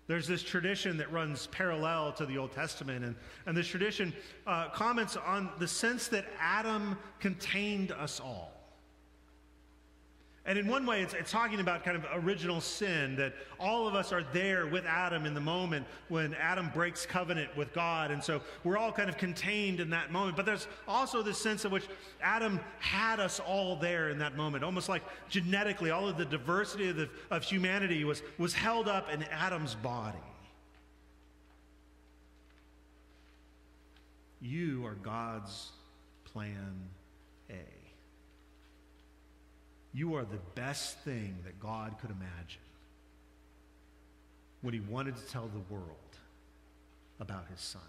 There's 0.08 0.28
this 0.28 0.42
tradition 0.42 0.98
that 0.98 1.10
runs 1.10 1.48
parallel 1.48 2.12
to 2.12 2.26
the 2.26 2.38
Old 2.38 2.52
Testament, 2.52 3.04
and, 3.04 3.16
and 3.46 3.56
this 3.56 3.66
tradition 3.66 4.12
uh, 4.46 4.68
comments 4.68 5.16
on 5.16 5.50
the 5.58 5.66
sense 5.66 6.06
that 6.08 6.26
Adam 6.38 6.96
contained 7.18 7.90
us 7.92 8.20
all. 8.20 8.55
And 10.46 10.56
in 10.56 10.68
one 10.68 10.86
way, 10.86 11.02
it's, 11.02 11.12
it's, 11.12 11.32
talking 11.32 11.58
about 11.58 11.82
kind 11.82 11.96
of 11.96 12.06
original 12.24 12.60
sin, 12.60 13.16
that 13.16 13.34
all 13.58 13.88
of 13.88 13.96
us 13.96 14.12
are 14.12 14.22
there 14.32 14.68
with 14.68 14.86
Adam 14.86 15.26
in 15.26 15.34
the 15.34 15.40
moment 15.40 15.84
when 16.08 16.34
Adam 16.34 16.70
breaks 16.72 17.04
covenant 17.04 17.54
with 17.56 17.72
God. 17.72 18.12
And 18.12 18.22
so 18.22 18.40
we're 18.62 18.78
all 18.78 18.92
kind 18.92 19.08
of 19.08 19.18
contained 19.18 19.80
in 19.80 19.90
that 19.90 20.12
moment. 20.12 20.36
But 20.36 20.46
there's 20.46 20.68
also 20.86 21.20
this 21.20 21.36
sense 21.36 21.64
in 21.64 21.72
which 21.72 21.88
Adam 22.22 22.60
had 22.78 23.18
us 23.18 23.40
all 23.40 23.74
there 23.74 24.10
in 24.10 24.18
that 24.18 24.36
moment, 24.36 24.62
almost 24.62 24.88
like 24.88 25.02
genetically, 25.28 25.90
all 25.90 26.08
of 26.08 26.16
the 26.16 26.24
diversity 26.24 26.90
of, 26.90 26.96
the, 26.96 27.10
of 27.32 27.42
humanity 27.42 28.04
was, 28.04 28.22
was 28.38 28.54
held 28.54 28.86
up 28.86 29.12
in 29.12 29.24
Adam's 29.24 29.74
body. 29.74 30.16
You 34.40 34.86
are 34.86 34.94
God's 34.94 35.72
plan 36.24 36.88
A. 37.50 37.75
You 39.96 40.16
are 40.16 40.26
the 40.26 40.40
best 40.54 40.98
thing 40.98 41.38
that 41.46 41.58
God 41.58 41.96
could 41.98 42.10
imagine 42.10 42.60
when 44.60 44.74
he 44.74 44.80
wanted 44.80 45.16
to 45.16 45.22
tell 45.28 45.48
the 45.48 45.74
world 45.74 45.96
about 47.18 47.46
his 47.50 47.62
son. 47.62 47.80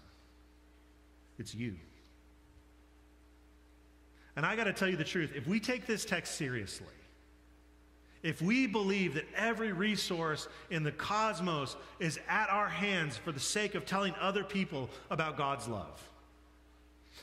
It's 1.38 1.54
you. 1.54 1.74
And 4.36 4.46
I 4.46 4.56
got 4.56 4.64
to 4.64 4.72
tell 4.72 4.88
you 4.88 4.96
the 4.96 5.04
truth 5.04 5.32
if 5.36 5.46
we 5.46 5.60
take 5.60 5.84
this 5.84 6.06
text 6.06 6.36
seriously, 6.36 6.86
if 8.22 8.40
we 8.40 8.66
believe 8.66 9.12
that 9.12 9.26
every 9.36 9.72
resource 9.72 10.48
in 10.70 10.84
the 10.84 10.92
cosmos 10.92 11.76
is 12.00 12.18
at 12.26 12.48
our 12.48 12.70
hands 12.70 13.18
for 13.18 13.32
the 13.32 13.40
sake 13.40 13.74
of 13.74 13.84
telling 13.84 14.14
other 14.18 14.44
people 14.44 14.88
about 15.10 15.36
God's 15.36 15.68
love, 15.68 16.08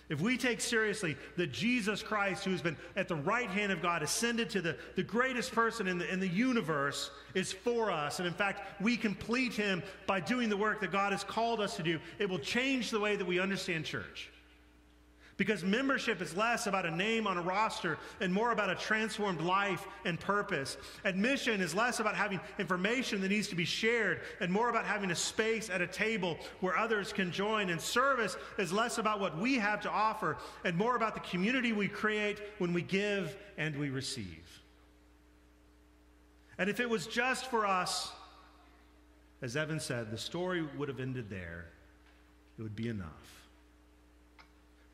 if 0.09 0.21
we 0.21 0.37
take 0.37 0.61
seriously 0.61 1.17
that 1.37 1.51
Jesus 1.51 2.03
Christ, 2.03 2.45
who 2.45 2.51
has 2.51 2.61
been 2.61 2.77
at 2.95 3.07
the 3.07 3.15
right 3.15 3.49
hand 3.49 3.71
of 3.71 3.81
God, 3.81 4.03
ascended 4.03 4.49
to 4.51 4.61
the, 4.61 4.77
the 4.95 5.03
greatest 5.03 5.51
person 5.51 5.87
in 5.87 5.97
the, 5.97 6.11
in 6.11 6.19
the 6.19 6.27
universe, 6.27 7.11
is 7.33 7.51
for 7.51 7.91
us, 7.91 8.19
and 8.19 8.27
in 8.27 8.33
fact, 8.33 8.81
we 8.81 8.97
complete 8.97 9.53
him 9.53 9.81
by 10.07 10.19
doing 10.19 10.49
the 10.49 10.57
work 10.57 10.79
that 10.81 10.91
God 10.91 11.11
has 11.11 11.23
called 11.23 11.59
us 11.59 11.75
to 11.77 11.83
do, 11.83 11.99
it 12.19 12.29
will 12.29 12.39
change 12.39 12.91
the 12.91 12.99
way 12.99 13.15
that 13.15 13.25
we 13.25 13.39
understand 13.39 13.85
church. 13.85 14.29
Because 15.37 15.65
membership 15.65 16.21
is 16.21 16.35
less 16.35 16.65
about 16.65 16.85
a 16.85 16.91
name 16.91 17.27
on 17.27 17.37
a 17.37 17.41
roster 17.41 17.97
and 18.21 18.31
more 18.31 18.51
about 18.51 18.69
a 18.69 18.75
transformed 18.75 19.41
life 19.41 19.85
and 20.05 20.17
purpose. 20.17 20.77
Admission 21.03 21.59
is 21.59 21.75
less 21.75 21.99
about 21.99 22.15
having 22.15 22.39
information 22.57 23.19
that 23.19 23.27
needs 23.27 23.49
to 23.49 23.55
be 23.55 23.65
shared 23.65 24.21
and 24.39 24.49
more 24.49 24.69
about 24.69 24.85
having 24.85 25.11
a 25.11 25.15
space 25.15 25.69
at 25.69 25.81
a 25.81 25.87
table 25.87 26.37
where 26.61 26.77
others 26.77 27.11
can 27.11 27.33
join. 27.33 27.69
And 27.69 27.81
service 27.81 28.37
is 28.57 28.71
less 28.71 28.97
about 28.97 29.19
what 29.19 29.37
we 29.37 29.55
have 29.55 29.81
to 29.81 29.89
offer 29.89 30.37
and 30.63 30.77
more 30.77 30.95
about 30.95 31.15
the 31.15 31.21
community 31.21 31.73
we 31.73 31.89
create 31.89 32.39
when 32.59 32.71
we 32.71 32.81
give 32.81 33.35
and 33.57 33.75
we 33.77 33.89
receive. 33.89 34.61
And 36.57 36.69
if 36.69 36.79
it 36.79 36.89
was 36.89 37.07
just 37.07 37.47
for 37.47 37.65
us, 37.65 38.09
as 39.41 39.57
Evan 39.57 39.81
said, 39.81 40.11
the 40.11 40.17
story 40.17 40.65
would 40.77 40.87
have 40.87 41.01
ended 41.01 41.29
there. 41.29 41.65
It 42.57 42.61
would 42.61 42.75
be 42.75 42.87
enough. 42.87 43.44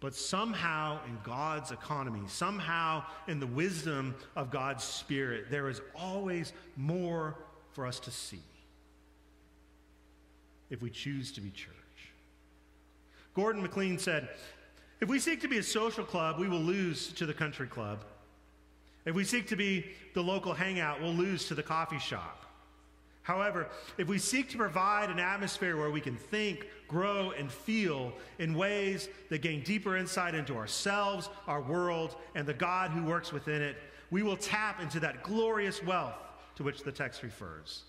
But 0.01 0.15
somehow, 0.15 0.99
in 1.07 1.17
God's 1.23 1.71
economy, 1.71 2.21
somehow 2.27 3.05
in 3.27 3.39
the 3.39 3.45
wisdom 3.47 4.15
of 4.35 4.49
God's 4.49 4.83
Spirit, 4.83 5.45
there 5.51 5.69
is 5.69 5.79
always 5.95 6.53
more 6.75 7.35
for 7.71 7.85
us 7.85 7.99
to 8.01 8.11
see 8.11 8.41
if 10.71 10.81
we 10.81 10.89
choose 10.89 11.31
to 11.33 11.41
be 11.41 11.51
church. 11.51 11.75
Gordon 13.35 13.61
McLean 13.61 13.99
said, 13.99 14.29
If 15.01 15.07
we 15.07 15.19
seek 15.19 15.39
to 15.41 15.47
be 15.47 15.59
a 15.59 15.63
social 15.63 16.03
club, 16.03 16.39
we 16.39 16.49
will 16.49 16.59
lose 16.59 17.13
to 17.13 17.27
the 17.27 17.33
country 17.33 17.67
club. 17.67 18.03
If 19.05 19.13
we 19.13 19.23
seek 19.23 19.47
to 19.49 19.55
be 19.55 19.85
the 20.15 20.23
local 20.23 20.53
hangout, 20.53 20.99
we'll 20.99 21.13
lose 21.13 21.47
to 21.47 21.55
the 21.55 21.63
coffee 21.63 21.99
shop. 21.99 22.45
However, 23.23 23.69
if 23.97 24.07
we 24.07 24.17
seek 24.17 24.49
to 24.49 24.57
provide 24.57 25.09
an 25.09 25.19
atmosphere 25.19 25.77
where 25.77 25.91
we 25.91 26.01
can 26.01 26.15
think, 26.15 26.67
grow, 26.87 27.31
and 27.31 27.51
feel 27.51 28.13
in 28.39 28.55
ways 28.55 29.09
that 29.29 29.41
gain 29.41 29.61
deeper 29.63 29.95
insight 29.95 30.33
into 30.33 30.55
ourselves, 30.55 31.29
our 31.47 31.61
world, 31.61 32.15
and 32.33 32.47
the 32.47 32.53
God 32.53 32.91
who 32.91 33.03
works 33.03 33.31
within 33.31 33.61
it, 33.61 33.77
we 34.09 34.23
will 34.23 34.37
tap 34.37 34.81
into 34.81 34.99
that 34.99 35.23
glorious 35.23 35.83
wealth 35.83 36.15
to 36.55 36.63
which 36.63 36.83
the 36.83 36.91
text 36.91 37.21
refers. 37.23 37.83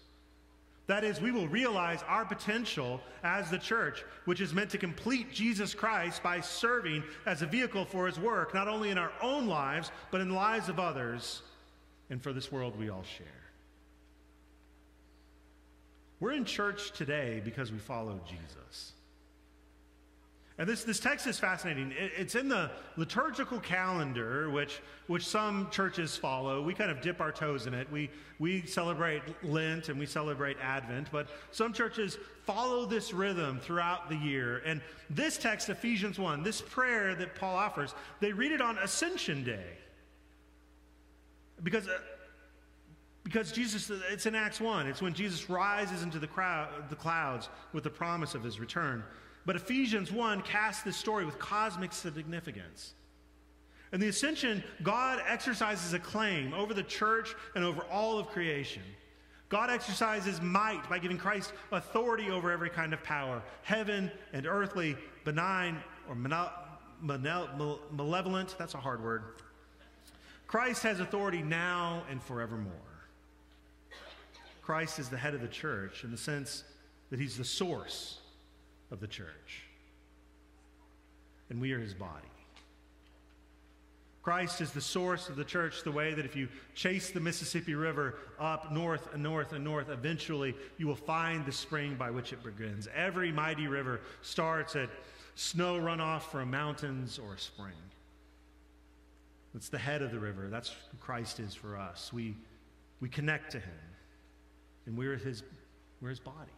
That 0.86 1.04
is, 1.04 1.20
we 1.20 1.30
will 1.30 1.48
realize 1.48 2.02
our 2.08 2.24
potential 2.24 3.00
as 3.22 3.50
the 3.50 3.58
church, 3.58 4.04
which 4.24 4.40
is 4.40 4.52
meant 4.52 4.70
to 4.70 4.78
complete 4.78 5.32
Jesus 5.32 5.74
Christ 5.74 6.22
by 6.22 6.40
serving 6.40 7.04
as 7.24 7.40
a 7.40 7.46
vehicle 7.46 7.84
for 7.84 8.06
his 8.06 8.18
work, 8.18 8.52
not 8.52 8.68
only 8.68 8.90
in 8.90 8.98
our 8.98 9.12
own 9.22 9.46
lives, 9.46 9.90
but 10.10 10.20
in 10.20 10.28
the 10.28 10.34
lives 10.34 10.68
of 10.68 10.78
others, 10.78 11.42
and 12.10 12.20
for 12.22 12.32
this 12.32 12.52
world 12.52 12.76
we 12.78 12.90
all 12.90 13.04
share. 13.04 13.26
We're 16.22 16.34
in 16.34 16.44
church 16.44 16.92
today 16.92 17.42
because 17.44 17.72
we 17.72 17.78
follow 17.78 18.20
Jesus. 18.24 18.92
And 20.56 20.68
this, 20.68 20.84
this 20.84 21.00
text 21.00 21.26
is 21.26 21.36
fascinating. 21.36 21.90
It, 21.90 22.12
it's 22.16 22.36
in 22.36 22.48
the 22.48 22.70
liturgical 22.96 23.58
calendar, 23.58 24.48
which, 24.48 24.78
which 25.08 25.26
some 25.26 25.68
churches 25.72 26.16
follow. 26.16 26.62
We 26.62 26.74
kind 26.74 26.92
of 26.92 27.00
dip 27.00 27.20
our 27.20 27.32
toes 27.32 27.66
in 27.66 27.74
it. 27.74 27.90
We, 27.90 28.08
we 28.38 28.64
celebrate 28.66 29.22
Lent 29.42 29.88
and 29.88 29.98
we 29.98 30.06
celebrate 30.06 30.58
Advent, 30.62 31.08
but 31.10 31.26
some 31.50 31.72
churches 31.72 32.18
follow 32.44 32.86
this 32.86 33.12
rhythm 33.12 33.58
throughout 33.58 34.08
the 34.08 34.16
year. 34.16 34.62
And 34.64 34.80
this 35.10 35.36
text, 35.36 35.70
Ephesians 35.70 36.20
1, 36.20 36.44
this 36.44 36.60
prayer 36.60 37.16
that 37.16 37.34
Paul 37.34 37.56
offers, 37.56 37.96
they 38.20 38.30
read 38.32 38.52
it 38.52 38.60
on 38.60 38.78
Ascension 38.78 39.42
Day. 39.42 39.66
Because 41.64 41.88
uh, 41.88 41.98
because 43.24 43.52
Jesus, 43.52 43.90
it's 44.10 44.26
in 44.26 44.34
Acts 44.34 44.60
1. 44.60 44.86
It's 44.86 45.00
when 45.00 45.14
Jesus 45.14 45.48
rises 45.48 46.02
into 46.02 46.18
the, 46.18 46.26
crowd, 46.26 46.68
the 46.90 46.96
clouds 46.96 47.48
with 47.72 47.84
the 47.84 47.90
promise 47.90 48.34
of 48.34 48.42
his 48.42 48.58
return. 48.58 49.04
But 49.46 49.56
Ephesians 49.56 50.10
1 50.10 50.42
casts 50.42 50.82
this 50.82 50.96
story 50.96 51.24
with 51.24 51.38
cosmic 51.38 51.92
significance. 51.92 52.94
In 53.92 54.00
the 54.00 54.08
ascension, 54.08 54.64
God 54.82 55.22
exercises 55.26 55.92
a 55.92 55.98
claim 55.98 56.54
over 56.54 56.74
the 56.74 56.82
church 56.82 57.34
and 57.54 57.64
over 57.64 57.82
all 57.90 58.18
of 58.18 58.28
creation. 58.28 58.82
God 59.48 59.68
exercises 59.68 60.40
might 60.40 60.88
by 60.88 60.98
giving 60.98 61.18
Christ 61.18 61.52
authority 61.72 62.30
over 62.30 62.50
every 62.50 62.70
kind 62.70 62.94
of 62.94 63.02
power, 63.02 63.42
heaven 63.62 64.10
and 64.32 64.46
earthly, 64.46 64.96
benign 65.24 65.76
or 66.08 66.14
malevolent. 66.14 68.56
That's 68.58 68.74
a 68.74 68.78
hard 68.78 69.04
word. 69.04 69.24
Christ 70.46 70.82
has 70.84 71.00
authority 71.00 71.42
now 71.42 72.04
and 72.10 72.22
forevermore. 72.22 72.72
Christ 74.62 74.98
is 74.98 75.08
the 75.08 75.16
head 75.16 75.34
of 75.34 75.40
the 75.40 75.48
church 75.48 76.04
in 76.04 76.10
the 76.10 76.16
sense 76.16 76.64
that 77.10 77.20
he's 77.20 77.36
the 77.36 77.44
source 77.44 78.18
of 78.90 79.00
the 79.00 79.08
church. 79.08 79.64
And 81.50 81.60
we 81.60 81.72
are 81.72 81.80
his 81.80 81.94
body. 81.94 82.28
Christ 84.22 84.60
is 84.60 84.70
the 84.70 84.80
source 84.80 85.28
of 85.28 85.34
the 85.34 85.44
church, 85.44 85.82
the 85.82 85.90
way 85.90 86.14
that 86.14 86.24
if 86.24 86.36
you 86.36 86.48
chase 86.76 87.10
the 87.10 87.18
Mississippi 87.18 87.74
River 87.74 88.14
up 88.38 88.70
north 88.70 89.12
and 89.12 89.20
north 89.20 89.52
and 89.52 89.64
north, 89.64 89.88
eventually 89.88 90.54
you 90.78 90.86
will 90.86 90.94
find 90.94 91.44
the 91.44 91.50
spring 91.50 91.96
by 91.96 92.10
which 92.10 92.32
it 92.32 92.44
begins. 92.44 92.88
Every 92.94 93.32
mighty 93.32 93.66
river 93.66 94.00
starts 94.22 94.76
at 94.76 94.90
snow 95.34 95.74
runoff 95.80 96.22
from 96.22 96.52
mountains 96.52 97.18
or 97.18 97.34
a 97.34 97.38
spring. 97.38 97.72
It's 99.56 99.68
the 99.68 99.78
head 99.78 100.02
of 100.02 100.12
the 100.12 100.20
river. 100.20 100.48
That's 100.48 100.68
who 100.68 100.96
Christ 101.00 101.40
is 101.40 101.52
for 101.52 101.76
us. 101.76 102.12
We, 102.12 102.36
we 103.00 103.08
connect 103.08 103.50
to 103.52 103.58
him 103.58 103.91
and 104.86 104.96
we're 104.96 105.16
his, 105.16 105.42
we're 106.00 106.10
his 106.10 106.20
body. 106.20 106.52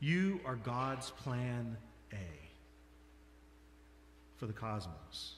You 0.00 0.40
are 0.46 0.56
God's 0.56 1.10
plan 1.10 1.76
A 2.12 2.16
for 4.38 4.46
the 4.46 4.52
cosmos. 4.52 5.34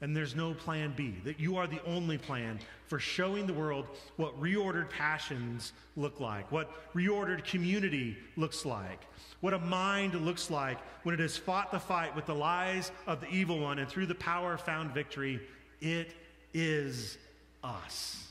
And 0.00 0.14
there's 0.14 0.36
no 0.36 0.54
plan 0.54 0.92
B, 0.96 1.14
that 1.24 1.40
you 1.40 1.56
are 1.56 1.66
the 1.66 1.82
only 1.84 2.18
plan 2.18 2.58
for 2.88 2.98
showing 2.98 3.46
the 3.46 3.54
world 3.54 3.86
what 4.16 4.38
reordered 4.40 4.90
passions 4.90 5.72
look 5.96 6.20
like, 6.20 6.50
what 6.52 6.92
reordered 6.94 7.44
community 7.44 8.16
looks 8.36 8.64
like, 8.64 9.00
what 9.40 9.54
a 9.54 9.58
mind 9.58 10.14
looks 10.14 10.50
like 10.50 10.78
when 11.04 11.14
it 11.14 11.20
has 11.20 11.36
fought 11.36 11.72
the 11.72 11.78
fight 11.78 12.14
with 12.14 12.26
the 12.26 12.34
lies 12.34 12.92
of 13.06 13.20
the 13.20 13.28
evil 13.28 13.58
one 13.58 13.78
and 13.78 13.88
through 13.88 14.06
the 14.06 14.14
power 14.14 14.58
found 14.58 14.92
victory. 14.92 15.40
It 15.80 16.14
is 16.52 17.18
us. 17.62 18.28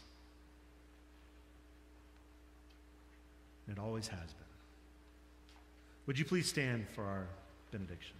And 3.67 3.77
it 3.77 3.81
always 3.81 4.07
has 4.07 4.19
been. 4.19 4.43
Would 6.07 6.19
you 6.19 6.25
please 6.25 6.47
stand 6.47 6.87
for 6.89 7.03
our 7.03 7.27
benediction? 7.71 8.15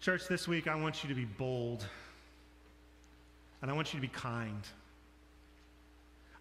Church, 0.00 0.28
this 0.28 0.46
week 0.46 0.68
I 0.68 0.74
want 0.74 1.02
you 1.02 1.08
to 1.08 1.14
be 1.14 1.24
bold 1.24 1.86
and 3.60 3.70
I 3.70 3.74
want 3.74 3.92
you 3.92 4.00
to 4.00 4.06
be 4.06 4.12
kind. 4.12 4.62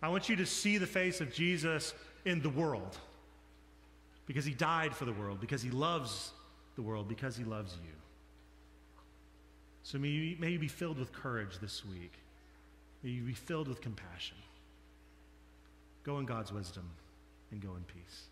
I 0.01 0.09
want 0.09 0.29
you 0.29 0.35
to 0.35 0.45
see 0.45 0.77
the 0.77 0.85
face 0.85 1.21
of 1.21 1.33
Jesus 1.33 1.93
in 2.25 2.41
the 2.41 2.49
world 2.49 2.97
because 4.27 4.45
he 4.45 4.53
died 4.53 4.93
for 4.93 5.05
the 5.05 5.13
world, 5.13 5.39
because 5.39 5.61
he 5.61 5.71
loves 5.71 6.31
the 6.75 6.81
world, 6.81 7.07
because 7.07 7.35
he 7.35 7.43
loves 7.43 7.77
you. 7.83 7.93
So 9.83 9.97
may 9.97 10.09
you, 10.09 10.35
may 10.37 10.51
you 10.51 10.59
be 10.59 10.67
filled 10.67 10.99
with 10.99 11.13
courage 11.13 11.59
this 11.59 11.85
week. 11.85 12.11
May 13.07 13.13
you 13.13 13.21
be 13.21 13.31
filled 13.31 13.69
with 13.69 13.79
compassion. 13.79 14.35
Go 16.03 16.19
in 16.19 16.25
God's 16.25 16.51
wisdom 16.51 16.89
and 17.51 17.61
go 17.61 17.69
in 17.77 17.85
peace. 17.85 18.25